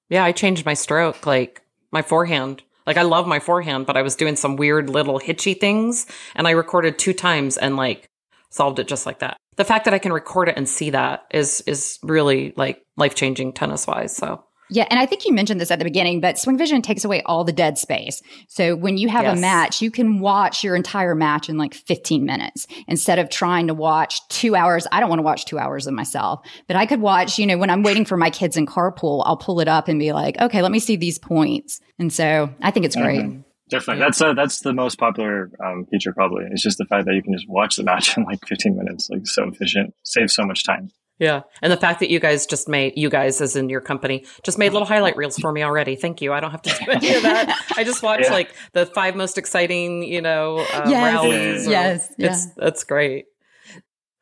Yeah, 0.10 0.24
I 0.24 0.34
changed 0.34 0.68
my 0.68 0.76
stroke, 0.76 1.26
like 1.26 1.64
my 1.92 2.04
forehand 2.04 2.62
like 2.88 2.98
I 2.98 3.04
love 3.04 3.28
my 3.28 3.40
forehand, 3.40 3.86
but 3.86 3.98
I 3.98 4.02
was 4.02 4.16
doing 4.16 4.36
some 4.36 4.56
weird 4.56 4.90
little 4.90 5.20
hitchy 5.20 5.54
things 5.54 6.08
and 6.34 6.48
I 6.48 6.52
recorded 6.52 6.98
two 6.98 7.14
times 7.14 7.58
and 7.58 7.76
like 7.76 8.10
solved 8.50 8.80
it 8.80 8.88
just 8.88 9.06
like 9.06 9.20
that. 9.20 9.38
The 9.58 9.66
fact 9.66 9.86
that 9.86 9.94
I 9.94 10.00
can 10.00 10.14
record 10.14 10.50
it 10.50 10.58
and 10.58 10.68
see 10.68 10.92
that 10.92 11.26
is 11.32 11.62
is 11.68 12.00
really 12.02 12.54
like 12.56 12.82
life-changing 12.96 13.54
tennis 13.54 13.86
wise. 13.86 14.16
So 14.16 14.44
yeah, 14.70 14.86
and 14.90 15.00
I 15.00 15.06
think 15.06 15.26
you 15.26 15.34
mentioned 15.34 15.62
this 15.62 15.72
at 15.72 15.80
the 15.80 15.86
beginning, 15.86 16.20
but 16.20 16.36
SwingVision 16.36 16.84
takes 16.84 17.06
away 17.06 17.22
all 17.26 17.44
the 17.44 17.54
dead 17.54 17.78
space. 17.78 18.22
So 18.48 18.76
when 18.76 18.98
you 18.98 19.08
have 19.10 19.24
yes. 19.24 19.38
a 19.38 19.42
match, 19.42 19.82
you 19.82 19.92
can 19.92 20.20
watch 20.20 20.64
your 20.64 20.76
entire 20.76 21.16
match 21.16 21.50
in 21.50 21.58
like 21.58 21.74
15 21.74 22.26
minutes 22.26 22.68
instead 22.88 23.20
of 23.20 23.30
trying 23.30 23.68
to 23.68 23.74
watch 23.74 24.28
two 24.28 24.56
hours. 24.56 24.88
I 24.92 25.00
don't 25.00 25.10
want 25.10 25.20
to 25.20 25.24
watch 25.24 25.46
two 25.46 25.58
hours 25.58 25.88
of 25.88 25.94
myself, 25.94 26.42
but 26.68 26.76
I 26.76 26.86
could 26.86 27.02
watch, 27.02 27.40
you 27.40 27.46
know, 27.46 27.58
when 27.58 27.70
I'm 27.70 27.84
waiting 27.84 28.06
for 28.06 28.18
my 28.18 28.30
kids 28.30 28.58
in 28.58 28.66
carpool, 28.66 29.24
I'll 29.26 29.38
pull 29.38 29.60
it 29.60 29.68
up 29.68 29.88
and 29.88 30.00
be 30.00 30.12
like, 30.12 30.40
okay, 30.40 30.62
let 30.62 30.72
me 30.72 30.80
see 30.80 30.96
these 30.96 31.18
points. 31.18 31.80
And 32.00 32.12
so 32.12 32.50
I 32.62 32.72
think 32.72 32.86
it's 32.86 32.96
great. 32.96 33.22
Mm-hmm. 33.22 33.42
Definitely. 33.70 34.00
That's 34.02 34.22
uh, 34.22 34.34
that's 34.34 34.62
the 34.62 34.74
most 34.74 34.98
popular 34.98 35.52
um, 35.64 35.86
feature 35.92 36.14
probably. 36.14 36.46
It's 36.52 36.64
just 36.64 36.78
the 36.78 36.86
fact 36.86 37.06
that 37.06 37.16
you 37.16 37.22
can 37.22 37.34
just 37.34 37.50
watch 37.50 37.76
the 37.76 37.84
match 37.84 38.18
in 38.18 38.24
like 38.24 38.40
15 38.48 38.78
minutes, 38.78 39.10
like 39.10 39.28
so 39.28 39.48
efficient, 39.48 39.94
saves 40.04 40.34
so 40.34 40.44
much 40.44 40.64
time. 40.64 40.90
Yeah. 41.20 41.42
And 41.62 41.72
the 41.72 41.78
fact 41.78 42.00
that 42.02 42.10
you 42.12 42.20
guys 42.20 42.46
just 42.46 42.68
made, 42.68 42.94
you 42.96 43.10
guys 43.10 43.42
as 43.42 43.56
in 43.56 43.70
your 43.70 43.82
company, 43.82 44.26
just 44.44 44.58
made 44.58 44.72
little 44.72 44.88
highlight 44.88 45.18
reels 45.18 45.38
for 45.38 45.52
me 45.52 45.64
already. 45.64 45.96
Thank 45.96 46.22
you. 46.22 46.32
I 46.32 46.40
don't 46.40 46.52
have 46.52 46.62
to 46.62 46.70
do 46.70 46.92
any 46.92 47.16
of 47.16 47.24
that. 47.24 47.60
I 47.76 47.84
just 47.84 48.04
watched 48.04 48.26
yeah. 48.26 48.34
like 48.34 48.54
the 48.74 48.86
five 48.86 49.16
most 49.16 49.38
exciting, 49.38 50.04
you 50.04 50.22
know, 50.22 50.60
uh, 50.60 50.86
yes. 50.88 51.04
rallies. 51.04 51.68
Yes. 51.68 52.14
Yeah. 52.18 52.32
It's, 52.32 52.46
that's 52.56 52.84
great. 52.84 53.26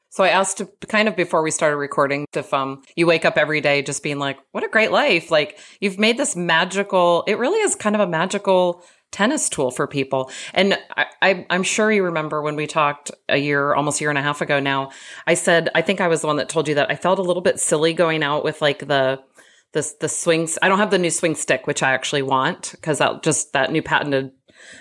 So 0.09 0.23
I 0.23 0.29
asked 0.29 0.61
kind 0.87 1.09
of 1.09 1.17
before 1.17 1.43
we 1.43 1.51
started 1.51 1.75
recording 1.75 2.25
if 2.33 2.53
um 2.53 2.83
you 2.95 3.05
wake 3.05 3.25
up 3.25 3.37
every 3.37 3.59
day 3.59 3.81
just 3.81 4.01
being 4.01 4.17
like, 4.17 4.37
what 4.53 4.63
a 4.63 4.69
great 4.69 4.91
life. 4.91 5.29
Like 5.29 5.59
you've 5.81 5.99
made 5.99 6.17
this 6.17 6.37
magical, 6.37 7.25
it 7.27 7.37
really 7.37 7.59
is 7.59 7.75
kind 7.75 7.95
of 7.95 8.01
a 8.01 8.07
magical 8.07 8.81
tennis 9.15 9.47
tool 9.47 9.71
for 9.71 9.87
people. 9.87 10.29
And 10.53 10.77
I, 11.21 11.45
am 11.49 11.63
sure 11.63 11.89
you 11.89 12.03
remember 12.03 12.41
when 12.41 12.57
we 12.57 12.67
talked 12.67 13.11
a 13.29 13.37
year, 13.37 13.73
almost 13.73 14.01
a 14.01 14.03
year 14.03 14.09
and 14.09 14.19
a 14.19 14.21
half 14.21 14.41
ago 14.41 14.59
now, 14.59 14.91
I 15.25 15.35
said, 15.35 15.69
I 15.73 15.81
think 15.81 16.01
I 16.01 16.09
was 16.09 16.19
the 16.19 16.27
one 16.27 16.35
that 16.35 16.49
told 16.49 16.67
you 16.67 16.75
that 16.75 16.91
I 16.91 16.97
felt 16.97 17.17
a 17.17 17.21
little 17.21 17.41
bit 17.41 17.57
silly 17.57 17.93
going 17.93 18.23
out 18.23 18.43
with 18.43 18.61
like 18.61 18.79
the, 18.79 19.23
the, 19.71 19.89
the 20.01 20.09
swings. 20.09 20.59
I 20.61 20.67
don't 20.67 20.79
have 20.79 20.91
the 20.91 20.97
new 20.97 21.09
swing 21.09 21.35
stick, 21.35 21.65
which 21.65 21.81
I 21.81 21.93
actually 21.93 22.23
want 22.23 22.71
because 22.71 22.97
that 22.97 23.23
just 23.23 23.53
that 23.53 23.71
new 23.71 23.81
patented 23.81 24.31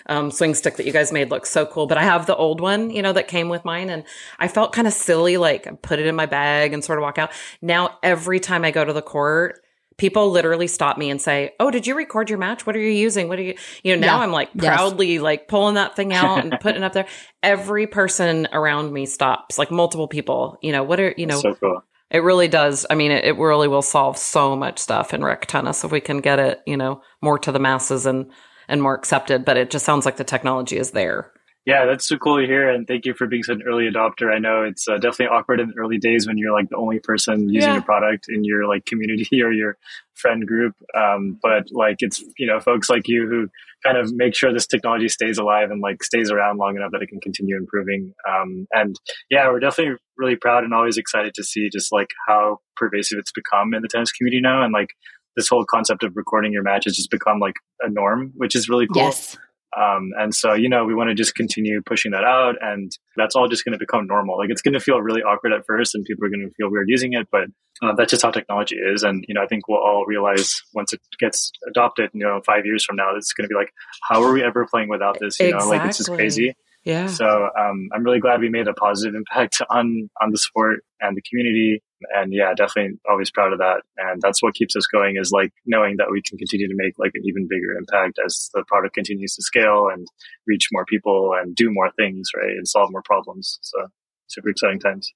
um, 0.07 0.33
swing 0.33 0.55
stick 0.55 0.79
that 0.79 0.87
you 0.87 0.93
guys 0.93 1.13
made 1.13 1.31
looks 1.31 1.51
so 1.51 1.65
cool. 1.65 1.87
But 1.87 1.99
I 1.99 2.03
have 2.03 2.27
the 2.27 2.35
old 2.35 2.61
one, 2.61 2.91
you 2.91 3.03
know, 3.03 3.13
that 3.13 3.29
came 3.29 3.49
with 3.49 3.65
mine. 3.65 3.89
And 3.89 4.03
I 4.41 4.49
felt 4.49 4.73
kind 4.73 4.89
of 4.89 4.95
silly, 4.95 5.37
like 5.37 5.81
put 5.83 6.01
it 6.01 6.07
in 6.07 6.17
my 6.17 6.27
bag 6.27 6.73
and 6.73 6.83
sort 6.83 6.99
of 6.99 7.05
walk 7.05 7.19
out. 7.19 7.31
Now, 7.63 7.99
every 8.03 8.41
time 8.41 8.65
I 8.65 8.73
go 8.73 8.85
to 8.85 8.93
the 8.93 9.01
court, 9.01 9.64
people 9.97 10.31
literally 10.31 10.67
stop 10.67 10.99
me 10.99 11.11
and 11.11 11.21
say, 11.21 11.53
"Oh, 11.61 11.71
did 11.71 11.87
you 11.87 11.95
record 11.95 12.29
your 12.29 12.39
match? 12.39 12.67
What 12.67 12.77
are 12.77 12.81
you 12.81 12.91
using? 12.91 13.29
What 13.29 13.39
are 13.39 13.43
you?" 13.43 13.55
You 13.83 13.97
know, 13.97 14.07
now 14.07 14.17
yeah. 14.19 14.23
I'm 14.23 14.33
like 14.33 14.53
proudly 14.57 15.15
yes. 15.15 15.23
like 15.23 15.49
pulling 15.49 15.75
that 15.75 15.97
thing 15.97 16.13
out 16.13 16.45
and 16.45 16.53
putting 16.61 16.83
it 16.83 16.85
up 16.85 16.93
there. 16.93 17.07
Every 17.43 17.87
person 17.87 18.49
around 18.53 18.93
me 18.93 19.07
stops, 19.07 19.59
like 19.59 19.71
multiple 19.71 20.09
people. 20.09 20.59
You 20.63 20.73
know, 20.73 20.83
what 20.83 21.01
are 21.01 21.15
you 21.17 21.27
know? 21.27 21.41
So 21.41 21.55
cool. 21.55 21.83
It 22.11 22.23
really 22.23 22.49
does. 22.49 22.87
I 22.89 22.95
mean, 22.95 23.11
it, 23.11 23.25
it 23.25 23.37
really 23.39 23.67
will 23.67 23.83
solve 23.83 24.17
so 24.19 24.55
much 24.55 24.79
stuff 24.79 25.13
in 25.15 25.25
rec 25.25 25.47
tennis 25.47 25.85
if 25.85 25.91
we 25.91 26.01
can 26.01 26.21
get 26.21 26.39
it, 26.39 26.61
you 26.67 26.77
know, 26.77 27.01
more 27.23 27.39
to 27.41 27.53
the 27.53 27.59
masses 27.59 28.07
and 28.07 28.31
and 28.69 28.83
more 28.83 28.95
accepted. 28.95 29.45
But 29.45 29.57
it 29.57 29.71
just 29.71 29.85
sounds 29.85 30.05
like 30.05 30.17
the 30.17 30.25
technology 30.25 30.77
is 30.77 30.93
there. 30.93 31.33
Yeah, 31.67 31.87
that's 31.87 32.07
so 32.07 32.19
cool 32.19 32.39
to 32.39 32.47
hear, 32.47 32.69
and 32.69 32.87
thank 32.87 33.07
you 33.07 33.15
for 33.15 33.27
being 33.27 33.43
such 33.43 33.57
an 33.57 33.63
early 33.67 33.89
adopter. 33.91 34.31
I 34.31 34.39
know 34.39 34.65
it's 34.65 34.87
uh, 34.87 34.99
definitely 34.99 35.35
awkward 35.35 35.61
in 35.61 35.69
the 35.69 35.75
early 35.79 35.97
days 35.97 36.27
when 36.27 36.37
you're 36.37 36.53
like 36.53 36.69
the 36.69 36.77
only 36.77 36.99
person 36.99 37.49
using 37.49 37.71
yeah. 37.71 37.75
your 37.77 37.83
product 37.83 38.27
in 38.29 38.45
your 38.45 38.69
like 38.69 38.85
community 38.85 39.27
or 39.43 39.51
your 39.51 39.79
friend 40.13 40.47
group. 40.47 40.75
Um, 40.95 41.39
but 41.43 41.69
like 41.73 41.97
it's 42.01 42.23
you 42.37 42.47
know 42.47 42.61
folks 42.61 42.91
like 42.91 43.09
you 43.09 43.27
who 43.27 43.49
kind 43.83 43.97
of 43.97 44.13
make 44.13 44.35
sure 44.35 44.53
this 44.53 44.67
technology 44.67 45.09
stays 45.09 45.39
alive 45.39 45.71
and 45.71 45.81
like 45.81 46.03
stays 46.05 46.31
around 46.31 46.59
long 46.59 46.77
enough 46.77 46.93
that 46.93 47.01
it 47.01 47.09
can 47.09 47.21
continue 47.21 47.57
improving. 47.57 48.13
Um, 48.29 48.67
and 48.73 49.01
yeah, 49.31 49.49
we're 49.49 49.61
definitely 49.61 49.97
really 50.19 50.37
proud 50.37 50.65
and 50.65 50.75
always 50.75 50.99
excited 50.99 51.33
to 51.35 51.43
see 51.43 51.71
just 51.73 51.91
like 51.93 52.11
how 52.29 52.59
pervasive 52.77 53.19
it's 53.19 53.33
become 53.33 53.73
in 53.73 53.81
the 53.81 53.89
tennis 53.89 54.13
community 54.13 54.43
now, 54.43 54.63
and 54.63 54.75
like 54.75 54.91
this 55.35 55.49
whole 55.49 55.65
concept 55.65 56.03
of 56.03 56.13
recording 56.15 56.53
your 56.53 56.63
match 56.63 56.85
has 56.85 56.95
just 56.95 57.11
become 57.11 57.39
like 57.41 57.55
a 57.81 57.89
norm, 57.89 58.33
which 58.37 58.55
is 58.55 58.69
really 58.69 58.87
cool. 58.87 59.03
Yes. 59.03 59.39
Um, 59.79 60.11
and 60.19 60.35
so, 60.35 60.53
you 60.55 60.69
know, 60.69 60.85
we 60.85 60.95
want 60.95 61.09
to 61.09 61.15
just 61.15 61.35
continue 61.35 61.83
pushing 61.85 62.13
that 62.13 62.25
out 62.25 62.55
and 62.61 62.93
that's 63.17 63.35
all 63.35 63.49
just 63.49 63.65
going 63.65 63.73
to 63.73 63.79
become 63.79 64.07
normal. 64.07 64.39
Like 64.39 64.51
it's 64.51 64.63
going 64.63 64.75
to 64.75 64.81
feel 64.81 65.01
really 65.01 65.23
awkward 65.23 65.53
at 65.53 65.67
first 65.67 65.95
and 65.95 66.05
people 66.05 66.25
are 66.25 66.29
going 66.29 66.49
to 66.49 66.55
feel 66.55 66.71
weird 66.71 66.89
using 66.89 67.13
it, 67.15 67.27
but 67.33 67.45
uh, 67.83 67.93
that's 67.97 68.11
just 68.11 68.23
how 68.23 68.31
technology 68.31 68.77
is. 68.77 69.03
And, 69.03 69.25
you 69.27 69.35
know, 69.35 69.43
I 69.43 69.47
think 69.47 69.67
we'll 69.69 69.79
all 69.79 70.05
realize 70.07 70.55
once 70.75 70.93
it 70.93 71.01
gets 71.19 71.51
adopted, 71.69 72.11
you 72.15 72.25
know, 72.25 72.41
five 72.47 72.65
years 72.65 72.85
from 72.85 72.97
now, 72.97 73.17
it's 73.17 73.33
going 73.33 73.45
to 73.45 73.49
be 73.49 73.57
like, 73.57 73.71
how 74.09 74.23
are 74.23 74.33
we 74.33 74.43
ever 74.43 74.67
playing 74.71 74.89
without 74.89 75.19
this? 75.19 75.41
You 75.41 75.47
exactly. 75.47 75.67
know, 75.67 75.77
like 75.77 75.89
it's 75.89 75.99
just 75.99 76.13
crazy. 76.13 76.55
Yeah. 76.85 77.07
So 77.07 77.49
um, 77.59 77.89
I'm 77.95 78.05
really 78.05 78.21
glad 78.21 78.41
we 78.41 78.51
made 78.51 78.69
a 78.69 78.75
positive 78.75 79.15
impact 79.15 79.61
on 79.71 80.11
on 80.21 80.31
the 80.31 80.39
sport 80.39 80.85
and 81.01 81.17
the 81.17 81.23
community. 81.23 81.83
And 82.15 82.33
yeah, 82.35 82.53
definitely 82.55 82.99
always 83.09 83.31
proud 83.31 83.55
of 83.55 83.59
that. 83.61 83.81
And 83.97 84.21
that's 84.21 84.43
what 84.43 84.55
keeps 84.55 84.77
us 84.77 84.87
going 84.87 85.17
is 85.19 85.33
like 85.33 85.53
knowing 85.65 85.97
that 85.97 86.11
we 86.11 86.21
can 86.21 86.37
continue 86.37 86.69
to 86.69 86.75
make 86.77 86.95
like 86.99 87.13
an 87.15 87.23
even 87.25 87.49
bigger 87.49 87.73
impact 87.79 88.19
as 88.25 88.51
the 88.53 88.63
product 88.69 88.95
continues 88.95 89.35
to 89.37 89.43
scale 89.43 89.89
and 89.91 90.07
reach 90.47 90.69
more 90.71 90.85
people 90.85 91.33
and 91.41 91.57
do 91.57 91.71
more 91.71 91.91
things, 91.97 92.29
right? 92.37 92.51
And 92.51 92.69
solve 92.69 92.91
more 92.93 93.03
problems. 93.03 93.59
So 93.63 93.87
super 94.27 94.51
exciting 94.51 94.81
times. 94.81 95.11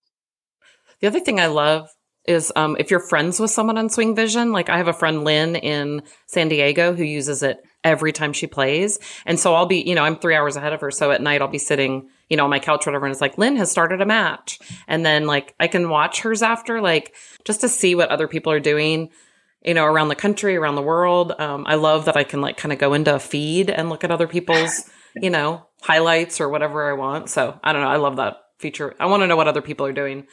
The 1.01 1.07
other 1.07 1.21
thing 1.21 1.39
I 1.39 1.47
love 1.47 1.91
is 2.29 2.53
um, 2.55 2.77
if 2.79 2.91
you're 2.91 3.01
friends 3.01 3.41
with 3.41 3.51
someone 3.51 3.79
on 3.79 3.89
SwingVision, 3.89 4.53
like 4.53 4.69
I 4.69 4.77
have 4.77 4.87
a 4.87 4.93
friend 4.93 5.25
Lynn 5.25 5.57
in 5.57 6.03
San 6.27 6.49
Diego 6.49 6.95
who 6.95 7.03
uses 7.03 7.43
it 7.43 7.65
every 7.83 8.13
time 8.13 8.35
she 8.35 8.47
plays. 8.47 8.99
And 9.25 9.41
so 9.41 9.55
I'll 9.55 9.67
be, 9.67 9.79
you 9.79 9.95
know, 9.95 10.05
I'm 10.05 10.17
three 10.17 10.35
hours 10.35 10.55
ahead 10.55 10.75
of 10.75 10.83
her. 10.83 10.91
So 10.91 11.11
at 11.11 11.23
night 11.23 11.41
I'll 11.41 11.49
be 11.49 11.59
sitting, 11.59 12.11
you 12.29 12.37
know, 12.37 12.45
on 12.45 12.51
my 12.51 12.59
couch, 12.59 12.85
whatever. 12.85 13.07
And 13.07 13.13
it's 13.13 13.23
like, 13.23 13.39
Lynn 13.39 13.57
has 13.57 13.71
started 13.71 14.03
a 14.03 14.07
match. 14.07 14.59
And 14.87 15.07
then 15.07 15.27
like 15.27 15.55
I 15.59 15.69
can 15.69 15.89
watch 15.89 16.21
hers 16.21 16.43
after, 16.43 16.83
like 16.83 17.15
just 17.45 17.63
to 17.63 17.69
see 17.69 17.95
what 17.95 18.11
other 18.11 18.29
people 18.29 18.53
are 18.53 18.61
doing, 18.61 19.09
you 19.65 19.73
know, 19.73 19.87
around 19.87 20.09
the 20.09 20.15
country, 20.15 20.55
around 20.55 20.75
the 20.75 20.83
world. 20.83 21.33
Um, 21.39 21.65
I 21.67 21.77
love 21.77 22.05
that 22.05 22.17
I 22.17 22.25
can 22.25 22.43
like 22.43 22.59
kind 22.59 22.75
of 22.75 22.79
go 22.79 22.93
into 22.93 23.15
a 23.15 23.19
feed 23.19 23.71
and 23.71 23.89
look 23.89 24.05
at 24.05 24.11
other 24.11 24.29
people's, 24.29 24.91
you 25.17 25.31
know, 25.31 25.67
highlights 25.81 26.43
or 26.43 26.51
whatever 26.51 26.91
I 26.91 26.93
want. 26.93 27.31
So 27.31 27.59
I 27.65 27.73
don't 27.73 27.81
know. 27.81 27.89
I 27.89 27.97
love 27.97 28.17
that 28.17 28.37
feature. 28.59 28.95
I 29.01 29.07
want 29.07 29.23
to 29.23 29.27
know 29.27 29.37
what 29.37 29.49
other 29.49 29.63
people 29.63 29.87
are 29.87 29.93
doing 29.93 30.27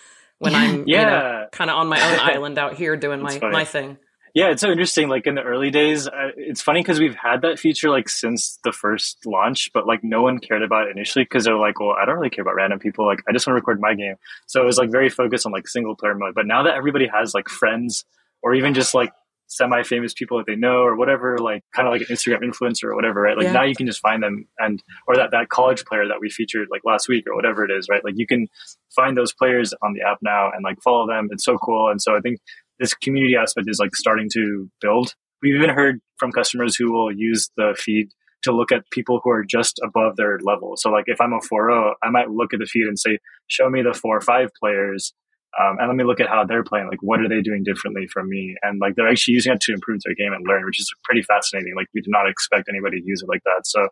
when 0.46 0.56
I'm, 0.56 0.88
yeah. 0.88 1.00
you 1.00 1.06
know, 1.06 1.48
kind 1.52 1.70
of 1.70 1.78
on 1.78 1.88
my 1.88 2.00
own 2.00 2.20
island 2.36 2.58
out 2.58 2.76
here 2.76 2.96
doing 2.96 3.22
my, 3.22 3.38
my 3.40 3.66
thing. 3.66 3.98
Yeah, 4.36 4.50
it's 4.50 4.62
so 4.62 4.70
interesting. 4.70 5.08
Like 5.08 5.28
in 5.28 5.36
the 5.36 5.44
early 5.44 5.72
days, 5.72 6.10
uh, 6.10 6.32
it's 6.36 6.62
funny 6.62 6.82
because 6.82 7.00
we've 7.00 7.16
had 7.16 7.44
that 7.44 7.58
feature 7.58 7.90
like 7.90 8.10
since 8.10 8.60
the 8.66 8.74
first 8.74 9.26
launch, 9.26 9.72
but 9.74 9.88
like 9.88 10.04
no 10.04 10.24
one 10.24 10.40
cared 10.40 10.62
about 10.62 10.88
it 10.88 10.92
initially 10.92 11.24
because 11.24 11.46
they're 11.46 11.58
like, 11.58 11.80
well, 11.80 11.96
I 11.98 12.04
don't 12.06 12.16
really 12.16 12.30
care 12.30 12.42
about 12.42 12.56
random 12.56 12.80
people. 12.80 13.06
Like, 13.06 13.20
I 13.30 13.32
just 13.32 13.48
want 13.48 13.56
to 13.56 13.62
record 13.62 13.80
my 13.80 13.94
game. 13.94 14.16
So 14.46 14.62
it 14.62 14.66
was 14.66 14.78
like 14.78 14.92
very 14.92 15.10
focused 15.10 15.46
on 15.46 15.54
like 15.54 15.70
single 15.70 15.96
player 15.96 16.16
mode. 16.16 16.36
But 16.36 16.48
now 16.48 16.64
that 16.64 16.76
everybody 16.76 17.08
has 17.08 17.34
like 17.34 17.48
friends 17.48 18.04
or 18.44 18.54
even 18.54 18.74
just 18.74 18.94
like 18.94 19.14
semi-famous 19.48 20.14
people 20.14 20.38
that 20.38 20.46
they 20.48 20.56
know 20.56 20.84
or 20.84 20.96
whatever, 20.96 21.38
like 21.38 21.64
kind 21.76 21.88
of 21.88 21.94
like 21.94 22.02
an 22.02 22.16
Instagram 22.16 22.44
influencer 22.44 22.86
or 22.86 22.96
whatever, 22.96 23.22
right? 23.22 23.38
Like 23.38 23.46
yeah. 23.46 23.54
now 23.54 23.64
you 23.64 23.76
can 23.76 23.86
just 23.86 24.02
find 24.02 24.24
them 24.24 24.48
and 24.60 24.82
or 25.08 25.16
that 25.16 25.32
that 25.32 25.50
college 25.50 25.86
player 25.86 26.08
that 26.08 26.20
we 26.20 26.30
featured 26.30 26.68
like 26.72 26.82
last 26.86 27.08
week 27.08 27.26
or 27.28 27.36
whatever 27.36 27.64
it 27.64 27.72
is, 27.72 27.88
right? 27.90 28.04
Like 28.04 28.16
you 28.18 28.28
can 28.28 28.48
find 28.96 29.16
those 29.16 29.34
players 29.34 29.74
on 29.84 29.94
the 29.94 30.02
app 30.02 30.20
now 30.22 30.52
and 30.54 30.64
like 30.64 30.82
follow 30.84 31.08
them. 31.08 31.30
It's 31.32 31.46
so 31.46 31.58
cool. 31.58 31.90
And 31.90 32.02
so 32.02 32.16
I 32.16 32.22
think 32.22 32.40
this 32.80 32.94
community 32.94 33.36
aspect 33.36 33.68
is 33.70 33.80
like 33.80 33.96
starting 33.96 34.30
to 34.34 34.70
build. 34.82 35.14
We've 35.42 35.56
even 35.56 35.70
heard 35.70 36.00
from 36.18 36.32
customers 36.32 36.76
who 36.76 36.92
will 36.92 37.12
use 37.12 37.50
the 37.56 37.76
feed 37.78 38.10
to 38.44 38.52
look 38.52 38.72
at 38.72 38.90
people 38.92 39.20
who 39.24 39.32
are 39.32 39.44
just 39.44 39.80
above 39.84 40.16
their 40.16 40.40
level. 40.44 40.76
So 40.78 40.90
like 40.90 41.06
if 41.08 41.20
I'm 41.20 41.34
a 41.34 41.42
4 41.42 41.96
I 42.04 42.10
might 42.10 42.30
look 42.30 42.54
at 42.54 42.60
the 42.60 42.66
feed 42.66 42.88
and 42.88 42.98
say, 42.98 43.20
show 43.48 43.70
me 43.70 43.82
the 43.82 43.94
four 43.94 44.18
or 44.18 44.22
five 44.22 44.50
players. 44.60 45.14
Um, 45.60 45.78
and 45.80 45.88
let 45.88 45.96
me 45.96 46.04
look 46.04 46.20
at 46.20 46.28
how 46.28 46.44
they're 46.44 46.64
playing. 46.64 46.88
Like, 46.88 47.02
what 47.02 47.22
are 47.22 47.30
they 47.30 47.42
doing 47.42 47.64
differently 47.64 48.08
from 48.08 48.28
me? 48.28 48.56
And 48.62 48.80
like, 48.80 48.96
they're 48.96 49.08
actually 49.08 49.36
using 49.36 49.54
it 49.54 49.62
to 49.62 49.74
improve 49.74 50.02
their 50.04 50.16
game 50.16 50.34
and 50.34 50.46
learn, 50.46 50.66
which 50.66 50.80
is 50.80 50.94
pretty 51.04 51.22
fascinating. 51.22 51.74
Like, 51.76 51.88
we 51.94 52.02
did 52.02 52.12
not 52.12 52.30
expect 52.30 52.68
anybody 52.70 53.00
to 53.00 53.08
use 53.08 53.22
it 53.22 53.30
like 53.30 53.44
that. 53.46 53.66
So 53.66 53.88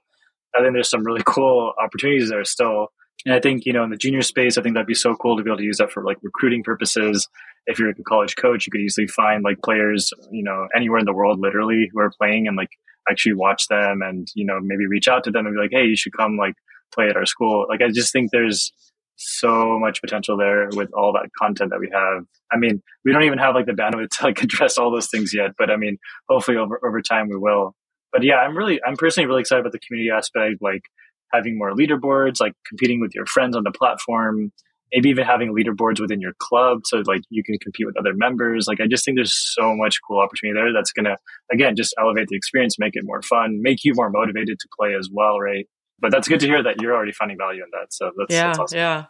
I 0.56 0.62
think 0.62 0.74
there's 0.74 0.90
some 0.90 1.04
really 1.04 1.24
cool 1.26 1.74
opportunities 1.82 2.30
there 2.30 2.44
still. 2.44 2.88
And 3.26 3.34
I 3.34 3.40
think, 3.40 3.66
you 3.66 3.72
know, 3.72 3.84
in 3.84 3.90
the 3.90 3.98
junior 3.98 4.22
space, 4.22 4.58
I 4.58 4.62
think 4.62 4.76
that'd 4.76 4.88
be 4.88 4.94
so 4.94 5.16
cool 5.16 5.38
to 5.38 5.44
be 5.44 5.50
able 5.50 5.58
to 5.58 5.64
use 5.64 5.78
that 5.78 5.92
for 5.92 6.04
like 6.04 6.18
recruiting 6.22 6.64
purposes. 6.64 7.28
If 7.66 7.80
you're 7.80 7.90
a 7.90 7.96
college 8.04 8.36
coach, 8.36 8.68
you 8.68 8.72
could 8.72 8.82
easily 8.82 9.08
find 9.08 9.44
like 9.44 9.62
players, 9.64 10.12
you 10.32 10.44
know, 10.44 10.68
anywhere 10.76 11.00
in 11.00 11.06
the 11.06 11.14
world 11.14 11.40
literally 11.40 11.90
who 11.94 12.02
are 12.02 12.12
playing 12.20 12.48
and 12.48 12.58
like 12.58 12.72
actually 13.10 13.36
watch 13.36 13.68
them 13.70 14.02
and, 14.02 14.28
you 14.36 14.46
know, 14.46 14.60
maybe 14.62 14.86
reach 14.86 15.08
out 15.08 15.24
to 15.24 15.32
them 15.32 15.46
and 15.46 15.56
be 15.56 15.62
like, 15.62 15.72
Hey, 15.72 15.86
you 15.86 15.96
should 15.96 16.18
come 16.18 16.36
like 16.36 16.56
play 16.94 17.08
at 17.08 17.16
our 17.16 17.26
school. 17.26 17.66
Like, 17.70 17.82
I 17.82 17.90
just 17.90 18.12
think 18.12 18.32
there's 18.32 18.74
so 19.16 19.80
much 19.80 20.02
potential 20.02 20.38
there 20.38 20.68
with 20.74 20.92
all 20.94 21.14
that 21.14 21.30
content 21.40 21.72
that 21.72 21.80
we 21.80 21.90
have. 21.94 22.24
I 22.52 22.58
mean, 22.58 22.82
we 23.06 23.12
don't 23.12 23.24
even 23.24 23.40
have 23.40 23.56
like 23.56 23.66
the 23.66 23.74
bandwidth 23.74 24.10
to 24.18 24.24
like 24.24 24.42
address 24.44 24.78
all 24.78 24.92
those 24.92 25.08
things 25.08 25.34
yet, 25.34 25.52
but 25.58 25.70
I 25.70 25.78
mean, 25.78 25.98
hopefully 26.30 26.58
over, 26.58 26.80
over 26.86 27.02
time 27.02 27.30
we 27.30 27.38
will. 27.38 27.76
But 28.12 28.24
yeah, 28.24 28.36
I'm 28.36 28.56
really, 28.56 28.80
I'm 28.86 28.96
personally 28.96 29.28
really 29.28 29.42
excited 29.42 29.62
about 29.62 29.72
the 29.72 29.80
community 29.80 30.12
aspect. 30.12 30.62
Like, 30.62 30.84
having 31.34 31.58
more 31.58 31.74
leaderboards, 31.74 32.40
like 32.40 32.54
competing 32.68 33.02
with 33.02 33.14
your 33.16 33.26
friends 33.26 33.56
on 33.56 33.64
the 33.64 33.72
platform, 33.72 34.52
maybe 34.94 35.10
even 35.10 35.26
having 35.26 35.54
leaderboards 35.54 36.00
within 36.00 36.22
your 36.22 36.34
club 36.40 36.82
so 36.86 37.02
like 37.08 37.22
you 37.30 37.44
can 37.44 37.58
compete 37.58 37.86
with 37.86 37.98
other 37.98 38.14
members. 38.14 38.68
Like 38.68 38.80
I 38.80 38.88
just 38.88 39.04
think 39.04 39.18
there's 39.18 39.34
so 39.34 39.76
much 39.76 39.98
cool 40.08 40.20
opportunity 40.20 40.60
there 40.60 40.72
that's 40.72 40.92
gonna 40.92 41.18
again 41.52 41.76
just 41.76 41.96
elevate 42.00 42.28
the 42.28 42.36
experience, 42.36 42.78
make 42.78 42.96
it 42.96 43.04
more 43.04 43.22
fun, 43.24 43.62
make 43.62 43.84
you 43.84 43.94
more 43.96 44.12
motivated 44.12 44.60
to 44.60 44.68
play 44.78 44.94
as 44.98 45.10
well, 45.12 45.40
right? 45.40 45.68
But 46.00 46.12
that's 46.12 46.28
good 46.28 46.40
to 46.42 46.48
hear 46.48 46.62
that 46.64 46.82
you're 46.82 46.94
already 46.94 47.14
finding 47.14 47.38
value 47.38 47.64
in 47.64 47.70
that. 47.72 47.94
So 47.94 48.12
that's 48.18 48.34
yeah, 48.34 48.48
that's 48.48 48.60
awesome. 48.60 48.78
yeah. 48.78 49.06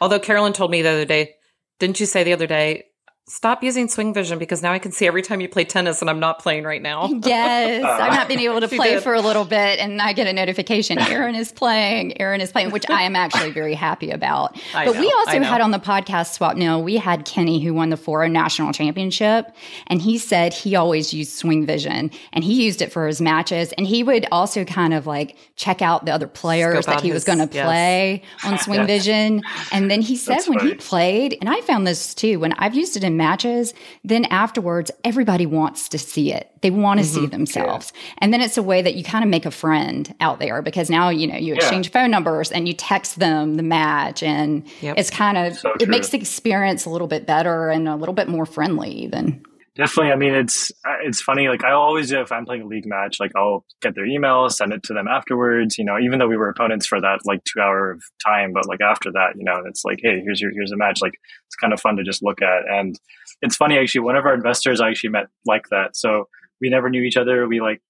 Although 0.00 0.20
Carolyn 0.20 0.52
told 0.52 0.70
me 0.70 0.82
the 0.82 0.90
other 0.90 1.04
day, 1.04 1.34
didn't 1.78 2.00
you 2.00 2.06
say 2.06 2.24
the 2.24 2.32
other 2.32 2.46
day 2.46 2.84
stop 3.30 3.62
using 3.62 3.86
SwingVision 3.86 4.40
because 4.40 4.60
now 4.60 4.72
I 4.72 4.80
can 4.80 4.90
see 4.90 5.06
every 5.06 5.22
time 5.22 5.40
you 5.40 5.48
play 5.48 5.64
tennis 5.64 6.00
and 6.00 6.10
I'm 6.10 6.18
not 6.18 6.40
playing 6.40 6.64
right 6.64 6.82
now. 6.82 7.06
yes. 7.24 7.84
I've 7.84 8.12
not 8.12 8.26
been 8.26 8.40
able 8.40 8.60
to 8.60 8.66
play 8.76 8.98
for 8.98 9.14
a 9.14 9.20
little 9.20 9.44
bit 9.44 9.78
and 9.78 10.02
I 10.02 10.12
get 10.12 10.26
a 10.26 10.32
notification 10.32 10.98
Aaron 11.10 11.36
is 11.36 11.52
playing, 11.52 12.20
Aaron 12.20 12.40
is 12.40 12.50
playing, 12.50 12.72
which 12.72 12.84
I 12.90 13.02
am 13.02 13.14
actually 13.14 13.52
very 13.52 13.74
happy 13.74 14.10
about. 14.10 14.60
I 14.74 14.84
but 14.84 14.96
know, 14.96 15.00
we 15.00 15.14
also 15.18 15.40
had 15.42 15.60
on 15.60 15.70
the 15.70 15.78
podcast 15.78 16.32
swap 16.32 16.56
Swupnil, 16.56 16.82
we 16.82 16.96
had 16.96 17.24
Kenny 17.24 17.62
who 17.62 17.72
won 17.72 17.90
the 17.90 17.96
4 17.96 18.28
national 18.28 18.72
championship 18.72 19.54
and 19.86 20.02
he 20.02 20.18
said 20.18 20.52
he 20.52 20.74
always 20.74 21.14
used 21.14 21.40
SwingVision 21.40 22.12
and 22.32 22.44
he 22.44 22.64
used 22.64 22.82
it 22.82 22.90
for 22.90 23.06
his 23.06 23.20
matches 23.20 23.72
and 23.74 23.86
he 23.86 24.02
would 24.02 24.26
also 24.32 24.64
kind 24.64 24.92
of 24.92 25.06
like 25.06 25.36
check 25.54 25.82
out 25.82 26.04
the 26.04 26.12
other 26.12 26.26
players 26.26 26.86
that 26.86 27.00
he 27.00 27.08
his, 27.08 27.14
was 27.14 27.24
going 27.24 27.38
to 27.38 27.46
play 27.46 28.24
yes. 28.24 28.44
on 28.44 28.54
SwingVision. 28.54 29.42
And 29.70 29.88
then 29.88 30.02
he 30.02 30.16
said 30.16 30.34
That's 30.34 30.48
when 30.48 30.58
funny. 30.58 30.70
he 30.70 30.76
played, 30.76 31.38
and 31.40 31.48
I 31.48 31.60
found 31.60 31.86
this 31.86 32.12
too, 32.12 32.40
when 32.40 32.52
I've 32.54 32.74
used 32.74 32.96
it 32.96 33.04
in 33.04 33.19
matches, 33.20 33.74
then 34.02 34.24
afterwards, 34.24 34.90
everybody 35.04 35.46
wants 35.46 35.88
to 35.90 35.98
see 35.98 36.32
it. 36.32 36.50
They 36.62 36.70
want 36.70 37.00
to 37.00 37.06
mm-hmm. 37.06 37.20
see 37.20 37.26
themselves. 37.26 37.92
Yeah. 37.94 38.14
And 38.18 38.32
then 38.32 38.40
it's 38.40 38.56
a 38.56 38.62
way 38.62 38.82
that 38.82 38.94
you 38.94 39.04
kind 39.04 39.22
of 39.22 39.30
make 39.30 39.46
a 39.46 39.50
friend 39.50 40.12
out 40.20 40.38
there 40.38 40.62
because 40.62 40.90
now, 40.90 41.10
you 41.10 41.26
know, 41.26 41.36
you 41.36 41.54
exchange 41.54 41.88
yeah. 41.88 41.92
phone 41.92 42.10
numbers 42.10 42.50
and 42.50 42.66
you 42.66 42.74
text 42.74 43.18
them 43.18 43.56
the 43.56 43.62
match. 43.62 44.22
And 44.22 44.66
yep. 44.80 44.98
it's 44.98 45.10
kind 45.10 45.38
of, 45.38 45.58
so 45.58 45.72
it 45.78 45.88
makes 45.88 46.08
the 46.08 46.18
experience 46.18 46.86
a 46.86 46.90
little 46.90 47.06
bit 47.06 47.26
better 47.26 47.70
and 47.70 47.88
a 47.88 47.96
little 47.96 48.14
bit 48.14 48.28
more 48.28 48.46
friendly, 48.46 48.90
even. 48.90 49.44
Definitely. 49.76 50.10
I 50.12 50.16
mean, 50.16 50.34
it's 50.34 50.72
uh, 50.84 50.96
it's 51.04 51.20
funny. 51.20 51.48
Like 51.48 51.62
I 51.64 51.70
always 51.72 52.08
do 52.08 52.20
if 52.20 52.32
I'm 52.32 52.44
playing 52.44 52.62
a 52.62 52.66
league 52.66 52.86
match, 52.86 53.20
like 53.20 53.30
I'll 53.36 53.64
get 53.80 53.94
their 53.94 54.04
email, 54.04 54.50
send 54.50 54.72
it 54.72 54.82
to 54.84 54.94
them 54.94 55.06
afterwards. 55.06 55.78
You 55.78 55.84
know, 55.84 55.96
even 55.98 56.18
though 56.18 56.26
we 56.26 56.36
were 56.36 56.48
opponents 56.48 56.86
for 56.86 57.00
that 57.00 57.20
like 57.24 57.44
two 57.44 57.60
hour 57.60 57.92
of 57.92 58.02
time, 58.26 58.52
but 58.52 58.66
like 58.66 58.80
after 58.80 59.12
that, 59.12 59.34
you 59.36 59.44
know, 59.44 59.62
it's 59.66 59.84
like, 59.84 60.00
hey, 60.02 60.20
here's 60.24 60.40
your 60.40 60.50
here's 60.52 60.72
a 60.72 60.76
match. 60.76 60.98
Like 61.00 61.14
it's 61.46 61.54
kind 61.56 61.72
of 61.72 61.80
fun 61.80 61.96
to 61.96 62.02
just 62.02 62.22
look 62.22 62.42
at. 62.42 62.68
And 62.68 62.98
it's 63.42 63.54
funny 63.56 63.78
actually. 63.78 64.00
One 64.00 64.16
of 64.16 64.26
our 64.26 64.34
investors 64.34 64.80
I 64.80 64.88
actually 64.90 65.10
met 65.10 65.26
like 65.46 65.68
that. 65.70 65.96
So 65.96 66.28
we 66.60 66.68
never 66.68 66.90
knew 66.90 67.02
each 67.02 67.16
other. 67.16 67.46
We 67.46 67.60
like 67.60 67.80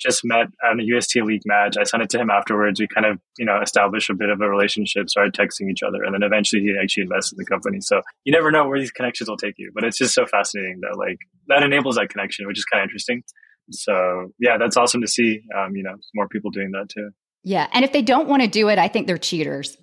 just 0.00 0.22
met 0.24 0.46
at 0.64 0.78
a 0.78 0.82
USTA 0.82 1.24
League 1.24 1.42
match. 1.44 1.76
I 1.78 1.84
sent 1.84 2.02
it 2.02 2.10
to 2.10 2.18
him 2.18 2.30
afterwards. 2.30 2.80
We 2.80 2.88
kind 2.88 3.06
of, 3.06 3.18
you 3.38 3.44
know, 3.44 3.60
established 3.60 4.10
a 4.10 4.14
bit 4.14 4.30
of 4.30 4.40
a 4.40 4.48
relationship, 4.48 5.10
started 5.10 5.34
texting 5.34 5.70
each 5.70 5.82
other, 5.82 6.02
and 6.02 6.14
then 6.14 6.22
eventually 6.22 6.62
he 6.62 6.74
actually 6.80 7.02
invested 7.02 7.36
in 7.38 7.38
the 7.38 7.46
company. 7.46 7.80
So 7.80 8.00
you 8.24 8.32
never 8.32 8.50
know 8.50 8.66
where 8.66 8.78
these 8.78 8.90
connections 8.90 9.28
will 9.28 9.36
take 9.36 9.54
you, 9.58 9.70
but 9.74 9.84
it's 9.84 9.98
just 9.98 10.14
so 10.14 10.26
fascinating 10.26 10.80
that 10.80 10.96
like 10.96 11.18
that 11.48 11.62
enables 11.62 11.96
that 11.96 12.08
connection, 12.08 12.46
which 12.46 12.58
is 12.58 12.64
kind 12.64 12.82
of 12.82 12.86
interesting. 12.88 13.22
So 13.70 14.32
yeah, 14.38 14.56
that's 14.58 14.76
awesome 14.76 15.00
to 15.02 15.08
see. 15.08 15.42
Um, 15.56 15.76
you 15.76 15.82
know, 15.82 15.94
more 16.14 16.28
people 16.28 16.50
doing 16.50 16.72
that 16.72 16.88
too. 16.88 17.10
Yeah, 17.42 17.68
and 17.72 17.84
if 17.84 17.92
they 17.92 18.02
don't 18.02 18.28
want 18.28 18.42
to 18.42 18.48
do 18.48 18.68
it, 18.68 18.78
I 18.78 18.88
think 18.88 19.06
they're 19.06 19.18
cheaters. 19.18 19.76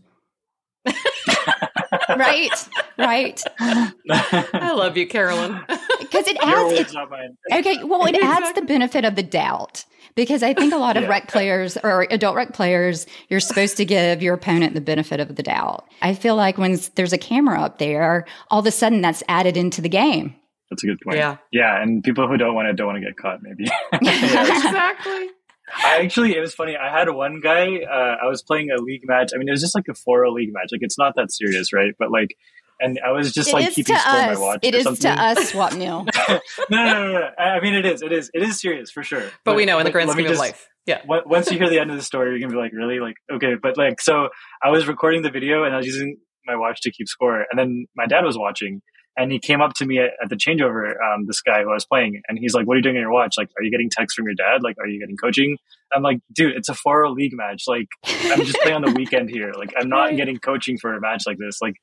right, 2.09 2.69
right. 2.97 3.43
I 3.59 4.73
love 4.73 4.97
you, 4.97 5.07
Carolyn. 5.07 5.59
Because 5.99 6.27
it 6.27 6.37
adds. 6.41 6.93
It, 6.93 7.59
okay, 7.59 7.83
well, 7.83 8.05
it 8.05 8.15
adds 8.15 8.53
the 8.53 8.61
benefit 8.61 9.03
of 9.03 9.15
the 9.15 9.23
doubt 9.23 9.83
because 10.15 10.41
I 10.41 10.53
think 10.53 10.73
a 10.73 10.77
lot 10.77 10.95
of 10.95 11.03
yeah. 11.03 11.09
rec 11.09 11.27
players 11.27 11.75
or 11.83 12.07
adult 12.09 12.35
rec 12.35 12.53
players, 12.53 13.05
you're 13.29 13.41
supposed 13.41 13.75
to 13.77 13.83
give 13.83 14.21
your 14.21 14.35
opponent 14.35 14.73
the 14.73 14.79
benefit 14.79 15.19
of 15.19 15.35
the 15.35 15.43
doubt. 15.43 15.85
I 16.01 16.13
feel 16.13 16.35
like 16.35 16.57
when 16.57 16.79
there's 16.95 17.11
a 17.11 17.17
camera 17.17 17.61
up 17.61 17.79
there, 17.79 18.25
all 18.49 18.59
of 18.59 18.65
a 18.65 18.71
sudden 18.71 19.01
that's 19.01 19.21
added 19.27 19.57
into 19.57 19.81
the 19.81 19.89
game. 19.89 20.33
That's 20.69 20.83
a 20.83 20.87
good 20.87 20.99
point. 21.01 21.17
Yeah. 21.17 21.37
Yeah. 21.51 21.81
And 21.81 22.03
people 22.03 22.27
who 22.27 22.37
don't 22.37 22.55
want 22.55 22.67
to 22.67 22.73
don't 22.73 22.87
want 22.87 22.99
to 22.99 23.05
get 23.05 23.17
caught, 23.17 23.39
maybe. 23.41 23.65
exactly. 23.93 25.29
I 25.73 25.97
actually, 26.03 26.35
it 26.35 26.39
was 26.39 26.53
funny. 26.53 26.75
I 26.77 26.91
had 26.91 27.09
one 27.09 27.39
guy, 27.41 27.79
uh, 27.83 28.17
I 28.23 28.27
was 28.27 28.41
playing 28.41 28.71
a 28.71 28.81
league 28.81 29.01
match. 29.05 29.31
I 29.33 29.37
mean, 29.37 29.47
it 29.47 29.51
was 29.51 29.61
just 29.61 29.75
like 29.75 29.87
a 29.89 29.93
4 29.93 30.29
league 30.31 30.53
match. 30.53 30.69
Like, 30.71 30.81
it's 30.81 30.97
not 30.97 31.15
that 31.15 31.31
serious, 31.31 31.73
right? 31.73 31.93
But 31.99 32.11
like, 32.11 32.35
and 32.79 32.99
I 33.05 33.11
was 33.11 33.33
just 33.33 33.49
it 33.49 33.53
like 33.53 33.73
keeping 33.73 33.95
score 33.95 34.19
us. 34.19 34.37
my 34.37 34.39
watch. 34.39 34.59
It 34.61 34.75
is 34.75 34.83
something. 34.83 35.15
to 35.15 35.21
us, 35.21 35.51
Swupnil. 35.51 36.07
no, 36.69 36.85
no, 36.85 36.85
no, 36.85 37.11
no, 37.13 37.29
I 37.37 37.59
mean, 37.59 37.73
it 37.73 37.85
is. 37.85 38.01
It 38.01 38.11
is. 38.11 38.29
It 38.33 38.43
is 38.43 38.61
serious 38.61 38.91
for 38.91 39.03
sure. 39.03 39.21
But, 39.21 39.31
but 39.45 39.55
we 39.55 39.65
know 39.65 39.79
in 39.79 39.85
the 39.85 39.91
grand 39.91 40.11
scheme 40.11 40.27
of 40.27 40.37
life. 40.37 40.67
Yeah. 40.85 41.01
Once 41.05 41.51
you 41.51 41.57
hear 41.57 41.69
the 41.69 41.79
end 41.79 41.91
of 41.91 41.97
the 41.97 42.03
story, 42.03 42.29
you're 42.29 42.39
gonna 42.39 42.51
be 42.51 42.57
like, 42.57 42.71
really, 42.73 42.99
like, 42.99 43.15
okay. 43.31 43.55
But 43.61 43.77
like, 43.77 43.99
so 43.99 44.29
I 44.63 44.69
was 44.69 44.87
recording 44.87 45.21
the 45.21 45.31
video 45.31 45.63
and 45.63 45.73
I 45.73 45.77
was 45.77 45.87
using 45.87 46.17
my 46.45 46.55
watch 46.55 46.81
to 46.81 46.91
keep 46.91 47.07
score, 47.07 47.45
and 47.49 47.59
then 47.59 47.87
my 47.95 48.05
dad 48.05 48.23
was 48.23 48.37
watching, 48.37 48.81
and 49.17 49.31
he 49.31 49.39
came 49.39 49.61
up 49.61 49.73
to 49.75 49.85
me 49.85 49.99
at, 49.99 50.11
at 50.23 50.29
the 50.29 50.35
changeover, 50.35 50.93
um, 51.01 51.25
this 51.25 51.41
guy 51.41 51.63
who 51.63 51.71
I 51.71 51.73
was 51.73 51.85
playing, 51.85 52.21
and 52.27 52.37
he's 52.37 52.53
like, 52.53 52.67
"What 52.67 52.75
are 52.75 52.77
you 52.77 52.83
doing 52.83 52.95
on 52.97 53.01
your 53.01 53.11
watch? 53.11 53.35
Like, 53.37 53.49
are 53.57 53.63
you 53.63 53.71
getting 53.71 53.89
texts 53.89 54.15
from 54.15 54.25
your 54.25 54.35
dad? 54.35 54.61
Like, 54.63 54.77
are 54.79 54.87
you 54.87 54.99
getting 54.99 55.17
coaching?" 55.17 55.57
I'm 55.93 56.03
like, 56.03 56.19
"Dude, 56.33 56.55
it's 56.55 56.69
a 56.69 56.75
4 56.75 57.09
league 57.09 57.33
match. 57.33 57.63
Like, 57.67 57.87
I'm 58.05 58.43
just 58.43 58.59
playing 58.59 58.75
on 58.75 58.81
the 58.83 58.91
weekend 58.95 59.29
here. 59.29 59.51
Like, 59.57 59.73
I'm 59.79 59.89
not 59.89 60.15
getting 60.15 60.37
coaching 60.37 60.77
for 60.77 60.93
a 60.93 61.01
match 61.01 61.23
like 61.25 61.37
this. 61.37 61.61
Like, 61.61 61.75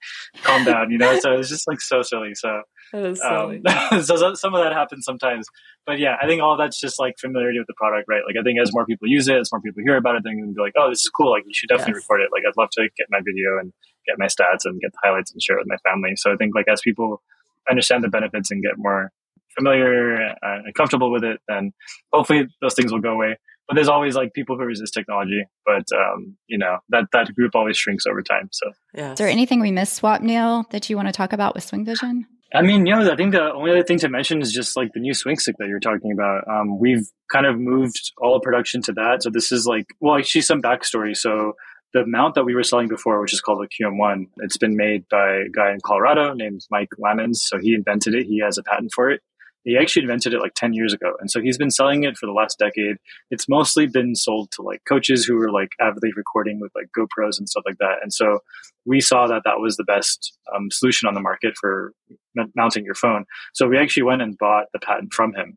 calm 0.43 0.65
down, 0.65 0.91
you 0.91 0.99
know." 0.99 1.19
So 1.19 1.33
it's 1.33 1.49
just 1.49 1.67
like 1.67 1.81
so 1.81 2.03
silly. 2.03 2.35
So 2.35 2.63
Um, 3.65 4.03
so 4.03 4.35
some 4.35 4.55
of 4.55 4.63
that 4.63 4.73
happens 4.73 5.05
sometimes, 5.05 5.47
but 5.87 5.99
yeah, 5.99 6.17
I 6.21 6.27
think 6.27 6.43
all 6.43 6.57
that's 6.57 6.81
just 6.81 7.01
like 7.01 7.15
familiarity 7.21 7.59
with 7.59 7.67
the 7.67 7.75
product, 7.75 8.09
right? 8.09 8.23
Like 8.27 8.37
I 8.39 8.43
think 8.43 8.61
as 8.61 8.73
more 8.73 8.87
people 8.87 9.09
use 9.09 9.29
it, 9.29 9.37
as 9.37 9.51
more 9.53 9.61
people 9.61 9.83
hear 9.85 9.97
about 9.97 10.17
it, 10.17 10.23
they're 10.25 10.35
going 10.35 10.47
to 10.47 10.55
be 10.55 10.61
like, 10.61 10.75
"Oh, 10.77 10.89
this 10.89 11.03
is 11.03 11.11
cool! 11.11 11.31
Like 11.31 11.45
you 11.47 11.55
should 11.55 11.69
definitely 11.69 11.95
yes. 11.95 12.05
record 12.09 12.23
it." 12.23 12.31
Like 12.33 12.43
I'd 12.47 12.57
love 12.57 12.71
to 12.73 12.83
get 12.97 13.07
my 13.11 13.19
video 13.25 13.59
and 13.59 13.73
get 14.07 14.19
my 14.19 14.27
stats 14.27 14.65
and 14.65 14.81
get 14.81 14.93
the 14.93 14.99
highlights 15.03 15.33
and 15.33 15.43
share 15.43 15.57
it 15.57 15.61
with 15.61 15.69
my 15.69 15.91
family. 15.91 16.17
So 16.17 16.33
I 16.33 16.37
think 16.37 16.55
like 16.55 16.69
as 16.69 16.81
people 16.81 17.23
understand 17.69 18.05
the 18.05 18.09
benefits 18.09 18.51
and 18.51 18.63
get 18.63 18.73
more 18.77 19.11
familiar 19.55 20.35
and 20.43 20.75
comfortable 20.75 21.11
with 21.11 21.25
it, 21.25 21.41
then 21.49 21.73
hopefully 22.13 22.49
those 22.61 22.75
things 22.75 22.93
will 22.93 23.01
go 23.01 23.13
away. 23.13 23.39
But 23.69 23.77
there's 23.77 23.89
always 23.89 24.15
like 24.15 24.35
people 24.35 24.59
who 24.59 24.65
resist 24.65 24.93
technology 24.93 25.45
but 25.65 25.85
um, 25.97 26.37
you 26.47 26.59
know 26.59 26.79
that 26.91 27.05
that 27.13 27.35
group 27.35 27.55
always 27.55 27.77
shrinks 27.77 28.07
over 28.07 28.23
time 28.23 28.49
so. 28.53 28.71
Yeah. 28.95 29.13
Is 29.13 29.19
there 29.19 29.29
anything 29.29 29.61
we 29.61 29.71
missed 29.71 29.95
Swap 29.95 30.21
Swupnil 30.21 30.71
that 30.71 30.91
you 30.91 30.97
want 30.97 31.09
to 31.09 31.13
talk 31.13 31.33
about 31.33 31.55
with 31.55 31.69
SwingVision? 31.69 32.25
I 32.55 32.63
mean 32.63 32.87
you 32.87 32.95
know 32.95 33.11
i 33.11 33.17
think 33.17 33.33
the 33.33 33.53
only 33.53 33.73
other 33.73 33.83
thing 33.83 33.99
to 33.99 34.09
mention 34.09 34.41
is 34.41 34.53
just 34.53 34.77
like 34.77 34.93
the 34.93 35.01
new 35.01 35.13
swing 35.13 35.39
stick 35.39 35.57
that 35.59 35.69
you're 35.69 35.81
talking 35.81 36.13
about. 36.13 36.47
Um, 36.47 36.79
we've 36.79 37.09
kind 37.33 37.47
of 37.47 37.59
moved 37.59 38.13
all 38.19 38.39
production 38.41 38.81
to 38.83 38.93
that. 38.93 39.23
So 39.23 39.31
this 39.31 39.51
is 39.51 39.67
like 39.67 39.87
well 40.01 40.17
actually 40.17 40.43
some 40.43 40.63
backstory. 40.63 41.17
So 41.17 41.55
the 41.95 42.05
mount 42.05 42.35
that 42.35 42.45
we 42.45 42.55
were 42.55 42.65
selling 42.65 42.89
before, 42.89 43.21
which 43.21 43.33
is 43.33 43.41
called 43.41 43.61
the 43.63 43.69
QM1, 43.69 44.27
it's 44.39 44.59
been 44.59 44.77
made 44.77 45.09
by 45.09 45.37
a 45.37 45.49
guy 45.49 45.71
in 45.71 45.79
Colorado 45.81 46.35
named 46.35 46.67
Mike 46.69 46.91
Lamons. 46.99 47.43
So 47.43 47.59
he 47.59 47.73
invented 47.73 48.15
it. 48.15 48.27
He 48.27 48.41
has 48.41 48.59
a 48.59 48.65
patent 48.65 48.93
for 48.93 49.11
it. 49.11 49.23
He 49.63 49.79
actually 49.79 50.03
invented 50.03 50.35
it 50.35 50.41
like 50.41 50.55
10 50.55 50.75
years 50.75 50.93
ago. 50.93 51.15
And 51.21 51.31
so 51.31 51.41
he's 51.41 51.57
been 51.57 51.71
selling 51.71 52.03
it 52.03 52.19
for 52.19 52.27
the 52.27 52.33
last 52.33 52.59
decade. 52.59 52.97
It's 53.31 53.49
mostly 53.49 53.87
been 53.87 54.15
sold 54.15 54.51
to 54.53 54.63
like 54.63 54.83
coaches 54.87 55.25
who 55.25 55.37
were 55.37 55.51
like 55.51 55.71
avidly 55.81 56.11
recording 56.17 56.61
with 56.61 56.73
like 56.75 56.89
GoPros 56.99 57.39
and 57.39 57.49
stuff 57.49 57.63
like 57.65 57.79
that. 57.79 57.99
And 58.03 58.13
so 58.13 58.41
we 58.85 59.01
saw 59.01 59.27
that 59.29 59.43
that 59.45 59.61
was 59.61 59.77
the 59.77 59.85
best 59.85 60.37
um, 60.55 60.71
solution 60.71 61.09
on 61.09 61.15
the 61.15 61.21
market 61.21 61.55
for 61.59 61.95
m- 62.39 62.53
mounting 62.55 62.85
your 62.85 62.95
phone. 62.95 63.25
So 63.55 63.67
we 63.67 63.79
actually 63.79 64.03
went 64.03 64.21
and 64.21 64.37
bought 64.37 64.67
the 64.75 64.81
patent 64.81 65.15
from 65.15 65.33
him. 65.33 65.57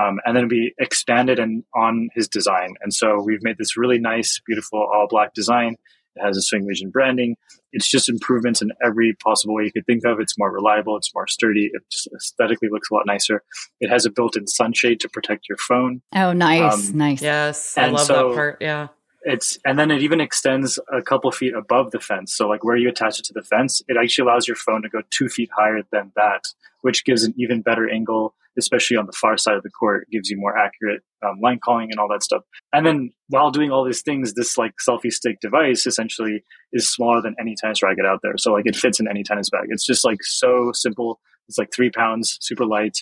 Um, 0.00 0.20
and 0.24 0.36
then 0.36 0.48
we 0.48 0.74
expanded 0.78 1.38
and 1.38 1.64
on 1.74 2.08
his 2.14 2.28
design. 2.28 2.74
And 2.82 2.94
so 2.94 3.22
we've 3.22 3.42
made 3.42 3.58
this 3.58 3.76
really 3.76 3.98
nice, 3.98 4.40
beautiful 4.46 4.78
all 4.80 5.06
black 5.08 5.34
design. 5.34 5.76
It 6.16 6.22
has 6.24 6.36
a 6.36 6.54
SwingVision 6.54 6.92
branding. 6.92 7.36
It's 7.72 7.90
just 7.90 8.08
improvements 8.08 8.60
in 8.60 8.70
every 8.84 9.14
possible 9.14 9.54
way 9.54 9.64
you 9.64 9.72
could 9.72 9.86
think 9.86 10.04
of. 10.04 10.20
It's 10.20 10.38
more 10.38 10.50
reliable. 10.50 10.96
It's 10.96 11.14
more 11.14 11.26
sturdy. 11.26 11.70
It 11.72 11.82
just 11.90 12.08
aesthetically 12.14 12.68
looks 12.70 12.90
a 12.90 12.94
lot 12.94 13.06
nicer. 13.06 13.42
It 13.80 13.88
has 13.88 14.04
a 14.04 14.10
built-in 14.10 14.46
sunshade 14.46 15.00
to 15.00 15.08
protect 15.08 15.48
your 15.48 15.56
phone. 15.56 16.02
Oh, 16.14 16.32
nice, 16.32 16.90
um, 16.90 16.98
nice. 16.98 17.22
Yes, 17.22 17.78
I 17.78 17.88
love 17.88 18.06
so 18.06 18.28
that 18.28 18.34
part. 18.34 18.58
Yeah. 18.60 18.88
It's 19.24 19.58
and 19.64 19.78
then 19.78 19.90
it 19.90 20.02
even 20.02 20.20
extends 20.20 20.78
a 20.92 21.00
couple 21.00 21.30
feet 21.30 21.54
above 21.54 21.92
the 21.92 22.00
fence. 22.00 22.34
So 22.34 22.48
like 22.48 22.64
where 22.64 22.76
you 22.76 22.88
attach 22.88 23.20
it 23.20 23.24
to 23.26 23.32
the 23.32 23.42
fence, 23.42 23.80
it 23.86 23.96
actually 23.96 24.28
allows 24.28 24.48
your 24.48 24.56
phone 24.56 24.82
to 24.82 24.88
go 24.88 25.00
two 25.10 25.28
feet 25.28 25.48
higher 25.56 25.82
than 25.92 26.12
that, 26.16 26.42
which 26.80 27.04
gives 27.04 27.22
an 27.22 27.32
even 27.38 27.62
better 27.62 27.88
angle 27.88 28.34
especially 28.58 28.96
on 28.96 29.06
the 29.06 29.12
far 29.12 29.36
side 29.36 29.56
of 29.56 29.62
the 29.62 29.70
court. 29.70 30.06
Gives 30.10 30.30
you 30.30 30.36
more 30.38 30.56
accurate 30.56 31.02
um, 31.24 31.38
line 31.40 31.58
calling 31.62 31.88
and 31.90 31.98
all 31.98 32.08
that 32.08 32.22
stuff. 32.22 32.42
And 32.72 32.86
then 32.86 33.10
while 33.28 33.50
doing 33.50 33.70
all 33.70 33.84
these 33.84 34.02
things, 34.02 34.34
this 34.34 34.58
like 34.58 34.74
selfie 34.86 35.12
stick 35.12 35.40
device 35.40 35.86
essentially 35.86 36.44
is 36.72 36.90
smaller 36.90 37.22
than 37.22 37.34
any 37.40 37.54
tennis 37.58 37.82
racket 37.82 38.06
out 38.06 38.20
there. 38.22 38.34
So 38.36 38.52
like 38.52 38.66
it 38.66 38.76
fits 38.76 39.00
in 39.00 39.08
any 39.08 39.22
tennis 39.22 39.50
bag. 39.50 39.66
It's 39.68 39.86
just 39.86 40.04
like 40.04 40.22
so 40.22 40.70
simple. 40.74 41.20
It's 41.48 41.58
like 41.58 41.72
three 41.74 41.90
pounds, 41.90 42.38
super 42.40 42.64
light. 42.66 42.98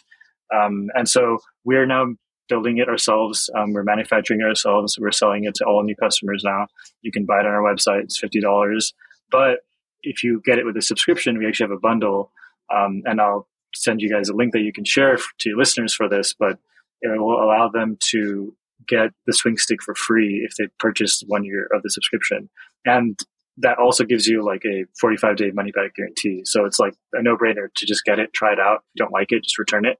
Um, 0.55 0.89
and 0.95 1.09
so 1.09 1.39
we're 1.65 1.87
now 1.87 2.07
building 2.49 2.79
it 2.79 2.89
ourselves. 2.89 3.49
Um, 3.57 3.73
we're 3.73 3.85
manufacturing 3.85 4.41
it 4.41 4.45
ourselves. 4.45 4.99
We're 5.01 5.13
selling 5.13 5.45
it 5.45 5.55
to 5.57 5.65
all 5.65 5.83
new 5.85 5.95
customers 5.97 6.43
now. 6.45 6.67
You 7.03 7.13
can 7.13 7.25
buy 7.25 7.41
it 7.41 7.47
on 7.47 7.53
our 7.53 7.63
website. 7.63 8.03
It's 8.03 8.19
fifty 8.19 8.41
dollars. 8.41 8.93
But 9.31 9.59
if 10.03 10.25
you 10.25 10.43
get 10.45 10.59
it 10.59 10.65
with 10.67 10.77
a 10.77 10.83
subscription, 10.83 11.39
we 11.39 11.47
actually 11.47 11.69
have 11.69 11.77
a 11.77 11.81
bundle. 11.81 12.33
Um, 12.75 13.03
and 13.05 13.21
I'll 13.21 13.47
send 13.75 14.01
you 14.01 14.11
guys 14.11 14.29
a 14.29 14.35
link 14.35 14.53
that 14.53 14.61
you 14.61 14.73
can 14.73 14.85
share 14.85 15.17
to 15.17 15.49
your 15.49 15.59
listeners 15.59 15.95
for 15.95 16.09
this, 16.09 16.35
but 16.39 16.59
it 17.03 17.21
will 17.21 17.43
allow 17.43 17.69
them 17.69 17.97
to 18.11 18.55
get 18.89 19.11
the 19.27 19.33
swing 19.33 19.57
stick 19.57 19.83
for 19.83 19.95
free 19.95 20.47
if 20.49 20.55
they 20.57 20.67
purchase 20.79 21.23
one 21.27 21.45
year 21.45 21.69
of 21.73 21.83
the 21.83 21.91
subscription. 21.91 22.49
And 22.85 23.19
that 23.59 23.79
also 23.79 24.05
gives 24.05 24.27
you 24.27 24.45
like 24.45 24.63
a 24.65 24.85
45 25.01 25.37
day 25.37 25.51
money 25.53 25.71
back 25.73 25.95
guarantee. 25.95 26.43
So 26.45 26.65
it's 26.65 26.79
like 26.79 26.95
a 27.13 27.23
no 27.23 27.37
brainer 27.37 27.69
to 27.75 27.87
just 27.87 28.05
get 28.05 28.19
it, 28.19 28.33
try 28.33 28.53
it 28.53 28.61
out. 28.61 28.79
If 28.79 28.83
you 28.95 29.05
don't 29.05 29.13
like 29.13 29.33
it, 29.33 29.45
just 29.45 29.59
return 29.59 29.85
it. 29.85 29.99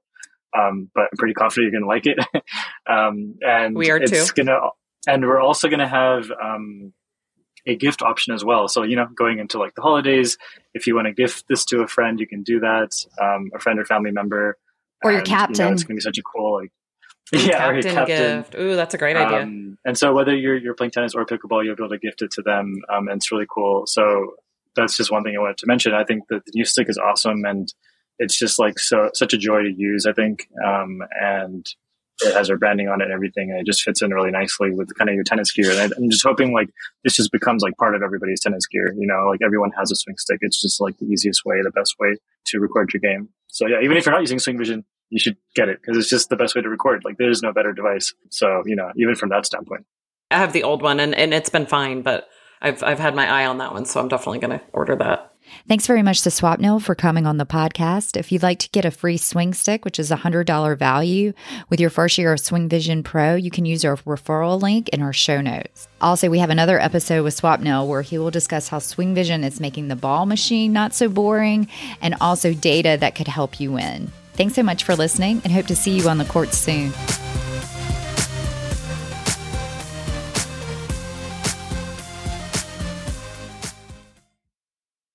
Um, 0.57 0.89
but 0.93 1.03
I'm 1.03 1.17
pretty 1.17 1.33
confident 1.33 1.71
you're 1.71 1.81
going 1.81 1.83
to 1.83 1.87
like 1.87 2.05
it. 2.05 2.43
um, 2.89 3.35
and 3.41 3.75
we 3.75 3.89
are 3.89 3.97
it's 3.97 4.11
too. 4.11 4.43
Gonna, 4.43 4.59
and 5.07 5.25
we're 5.25 5.39
also 5.39 5.69
going 5.69 5.79
to 5.79 5.87
have, 5.87 6.29
um, 6.31 6.93
a 7.67 7.75
gift 7.75 8.01
option 8.01 8.33
as 8.33 8.43
well. 8.43 8.67
So, 8.67 8.83
you 8.83 8.95
know, 8.95 9.07
going 9.15 9.39
into 9.39 9.59
like 9.59 9.75
the 9.75 9.81
holidays, 9.81 10.37
if 10.73 10.87
you 10.87 10.95
want 10.95 11.07
to 11.07 11.13
gift 11.13 11.45
this 11.47 11.65
to 11.65 11.81
a 11.81 11.87
friend, 11.87 12.19
you 12.19 12.27
can 12.27 12.43
do 12.43 12.59
that, 12.59 12.91
um, 13.21 13.51
a 13.55 13.59
friend 13.59 13.79
or 13.79 13.85
family 13.85 14.11
member. 14.11 14.57
Or 15.03 15.11
your 15.11 15.21
captain. 15.21 15.55
You 15.55 15.65
know, 15.65 15.73
it's 15.73 15.83
going 15.83 15.95
to 15.95 15.99
be 15.99 16.01
such 16.01 16.17
a 16.17 16.23
cool, 16.23 16.61
like, 16.61 16.71
yeah, 17.33 17.59
captain, 17.59 17.93
captain, 17.93 18.37
gift. 18.37 18.55
Ooh, 18.55 18.75
that's 18.75 18.93
a 18.93 18.97
great 18.97 19.15
idea. 19.15 19.43
Um, 19.43 19.77
and 19.85 19.97
so 19.97 20.13
whether 20.13 20.35
you're, 20.35 20.57
you're 20.57 20.75
playing 20.75 20.91
tennis 20.91 21.15
or 21.15 21.25
pickleball, 21.25 21.63
you'll 21.63 21.75
be 21.75 21.83
able 21.83 21.89
to 21.89 21.97
gift 21.97 22.21
it 22.21 22.31
to 22.31 22.41
them. 22.41 22.81
Um, 22.89 23.07
and 23.07 23.17
it's 23.17 23.31
really 23.31 23.47
cool. 23.49 23.85
So 23.87 24.35
that's 24.75 24.97
just 24.97 25.11
one 25.11 25.23
thing 25.23 25.35
I 25.35 25.39
wanted 25.39 25.57
to 25.59 25.67
mention. 25.67 25.93
I 25.93 26.03
think 26.03 26.27
that 26.29 26.45
the 26.45 26.51
new 26.53 26.65
stick 26.65 26.89
is 26.89 26.97
awesome 26.97 27.45
and 27.45 27.73
it's 28.19 28.37
just 28.37 28.59
like 28.59 28.79
so, 28.79 29.09
such 29.13 29.33
a 29.33 29.37
joy 29.37 29.63
to 29.63 29.73
use, 29.75 30.05
I 30.05 30.13
think. 30.13 30.47
Um, 30.63 31.01
and 31.19 31.65
it 32.23 32.33
has 32.33 32.49
our 32.49 32.57
branding 32.57 32.87
on 32.87 33.01
it 33.01 33.05
and 33.05 33.13
everything, 33.13 33.51
and 33.51 33.59
it 33.59 33.65
just 33.65 33.81
fits 33.81 34.01
in 34.01 34.13
really 34.13 34.31
nicely 34.31 34.71
with 34.71 34.93
kind 34.97 35.09
of 35.09 35.15
your 35.15 35.23
tennis 35.23 35.51
gear. 35.51 35.71
And 35.71 35.93
I'm 35.97 36.09
just 36.09 36.25
hoping 36.25 36.53
like 36.53 36.69
this 37.03 37.15
just 37.15 37.31
becomes 37.31 37.63
like 37.63 37.75
part 37.77 37.95
of 37.95 38.01
everybody's 38.01 38.41
tennis 38.41 38.65
gear. 38.67 38.93
You 38.97 39.07
know, 39.07 39.27
like 39.29 39.41
everyone 39.43 39.71
has 39.77 39.91
a 39.91 39.95
swing 39.95 40.17
stick. 40.17 40.39
It's 40.41 40.61
just 40.61 40.81
like 40.81 40.97
the 40.97 41.05
easiest 41.05 41.45
way, 41.45 41.61
the 41.61 41.71
best 41.71 41.95
way 41.99 42.15
to 42.45 42.59
record 42.59 42.91
your 42.93 43.01
game. 43.01 43.29
So 43.47 43.67
yeah, 43.67 43.81
even 43.81 43.97
if 43.97 44.05
you're 44.05 44.13
not 44.13 44.21
using 44.21 44.39
SwingVision, 44.39 44.83
you 45.09 45.19
should 45.19 45.37
get 45.55 45.69
it 45.69 45.79
because 45.81 45.97
it's 45.97 46.09
just 46.09 46.29
the 46.29 46.35
best 46.35 46.55
way 46.55 46.61
to 46.61 46.69
record. 46.69 47.03
Like 47.03 47.17
there's 47.17 47.41
no 47.41 47.53
better 47.53 47.73
device. 47.73 48.13
So 48.29 48.63
you 48.65 48.75
know, 48.75 48.91
even 48.95 49.15
from 49.15 49.29
that 49.29 49.45
standpoint, 49.45 49.85
I 50.29 50.37
have 50.37 50.53
the 50.53 50.63
old 50.63 50.81
one 50.81 50.99
and 50.99 51.13
and 51.13 51.33
it's 51.33 51.49
been 51.49 51.65
fine, 51.65 52.01
but 52.01 52.27
I've 52.61 52.83
I've 52.83 52.99
had 52.99 53.15
my 53.15 53.27
eye 53.27 53.45
on 53.45 53.57
that 53.57 53.73
one, 53.73 53.85
so 53.85 53.99
I'm 53.99 54.07
definitely 54.07 54.39
going 54.39 54.59
to 54.59 54.65
order 54.73 54.95
that. 54.97 55.30
Thanks 55.67 55.87
very 55.87 56.01
much 56.01 56.21
to 56.21 56.29
Swupnil 56.29 56.81
for 56.81 56.95
coming 56.95 57.25
on 57.25 57.37
the 57.37 57.45
podcast. 57.45 58.17
If 58.17 58.31
you'd 58.31 58.43
like 58.43 58.59
to 58.59 58.69
get 58.69 58.85
a 58.85 58.91
free 58.91 59.17
swing 59.17 59.53
stick, 59.53 59.85
which 59.85 59.99
is 59.99 60.11
a 60.11 60.17
$100 60.17 60.77
value 60.77 61.33
with 61.69 61.79
your 61.79 61.89
first 61.89 62.17
year 62.17 62.33
of 62.33 62.39
SwingVision 62.39 63.03
Pro, 63.03 63.35
you 63.35 63.51
can 63.51 63.65
use 63.65 63.83
our 63.85 63.97
referral 63.97 64.61
link 64.61 64.89
in 64.89 65.01
our 65.01 65.13
show 65.13 65.41
notes. 65.41 65.87
Also, 65.99 66.29
we 66.29 66.39
have 66.39 66.49
another 66.49 66.79
episode 66.79 67.23
with 67.23 67.39
Swupnil 67.39 67.87
where 67.87 68.01
he 68.01 68.17
will 68.17 68.31
discuss 68.31 68.67
how 68.67 68.79
SwingVision 68.79 69.43
is 69.43 69.59
making 69.59 69.87
the 69.87 69.95
ball 69.95 70.25
machine 70.25 70.73
not 70.73 70.93
so 70.93 71.09
boring 71.09 71.67
and 72.01 72.15
also 72.21 72.53
data 72.53 72.97
that 72.99 73.15
could 73.15 73.27
help 73.27 73.59
you 73.59 73.71
win. 73.71 74.11
Thanks 74.33 74.55
so 74.55 74.63
much 74.63 74.83
for 74.83 74.95
listening 74.95 75.41
and 75.43 75.53
hope 75.53 75.67
to 75.67 75.75
see 75.75 75.97
you 75.97 76.07
on 76.07 76.17
the 76.17 76.25
court 76.25 76.53
soon. 76.53 76.91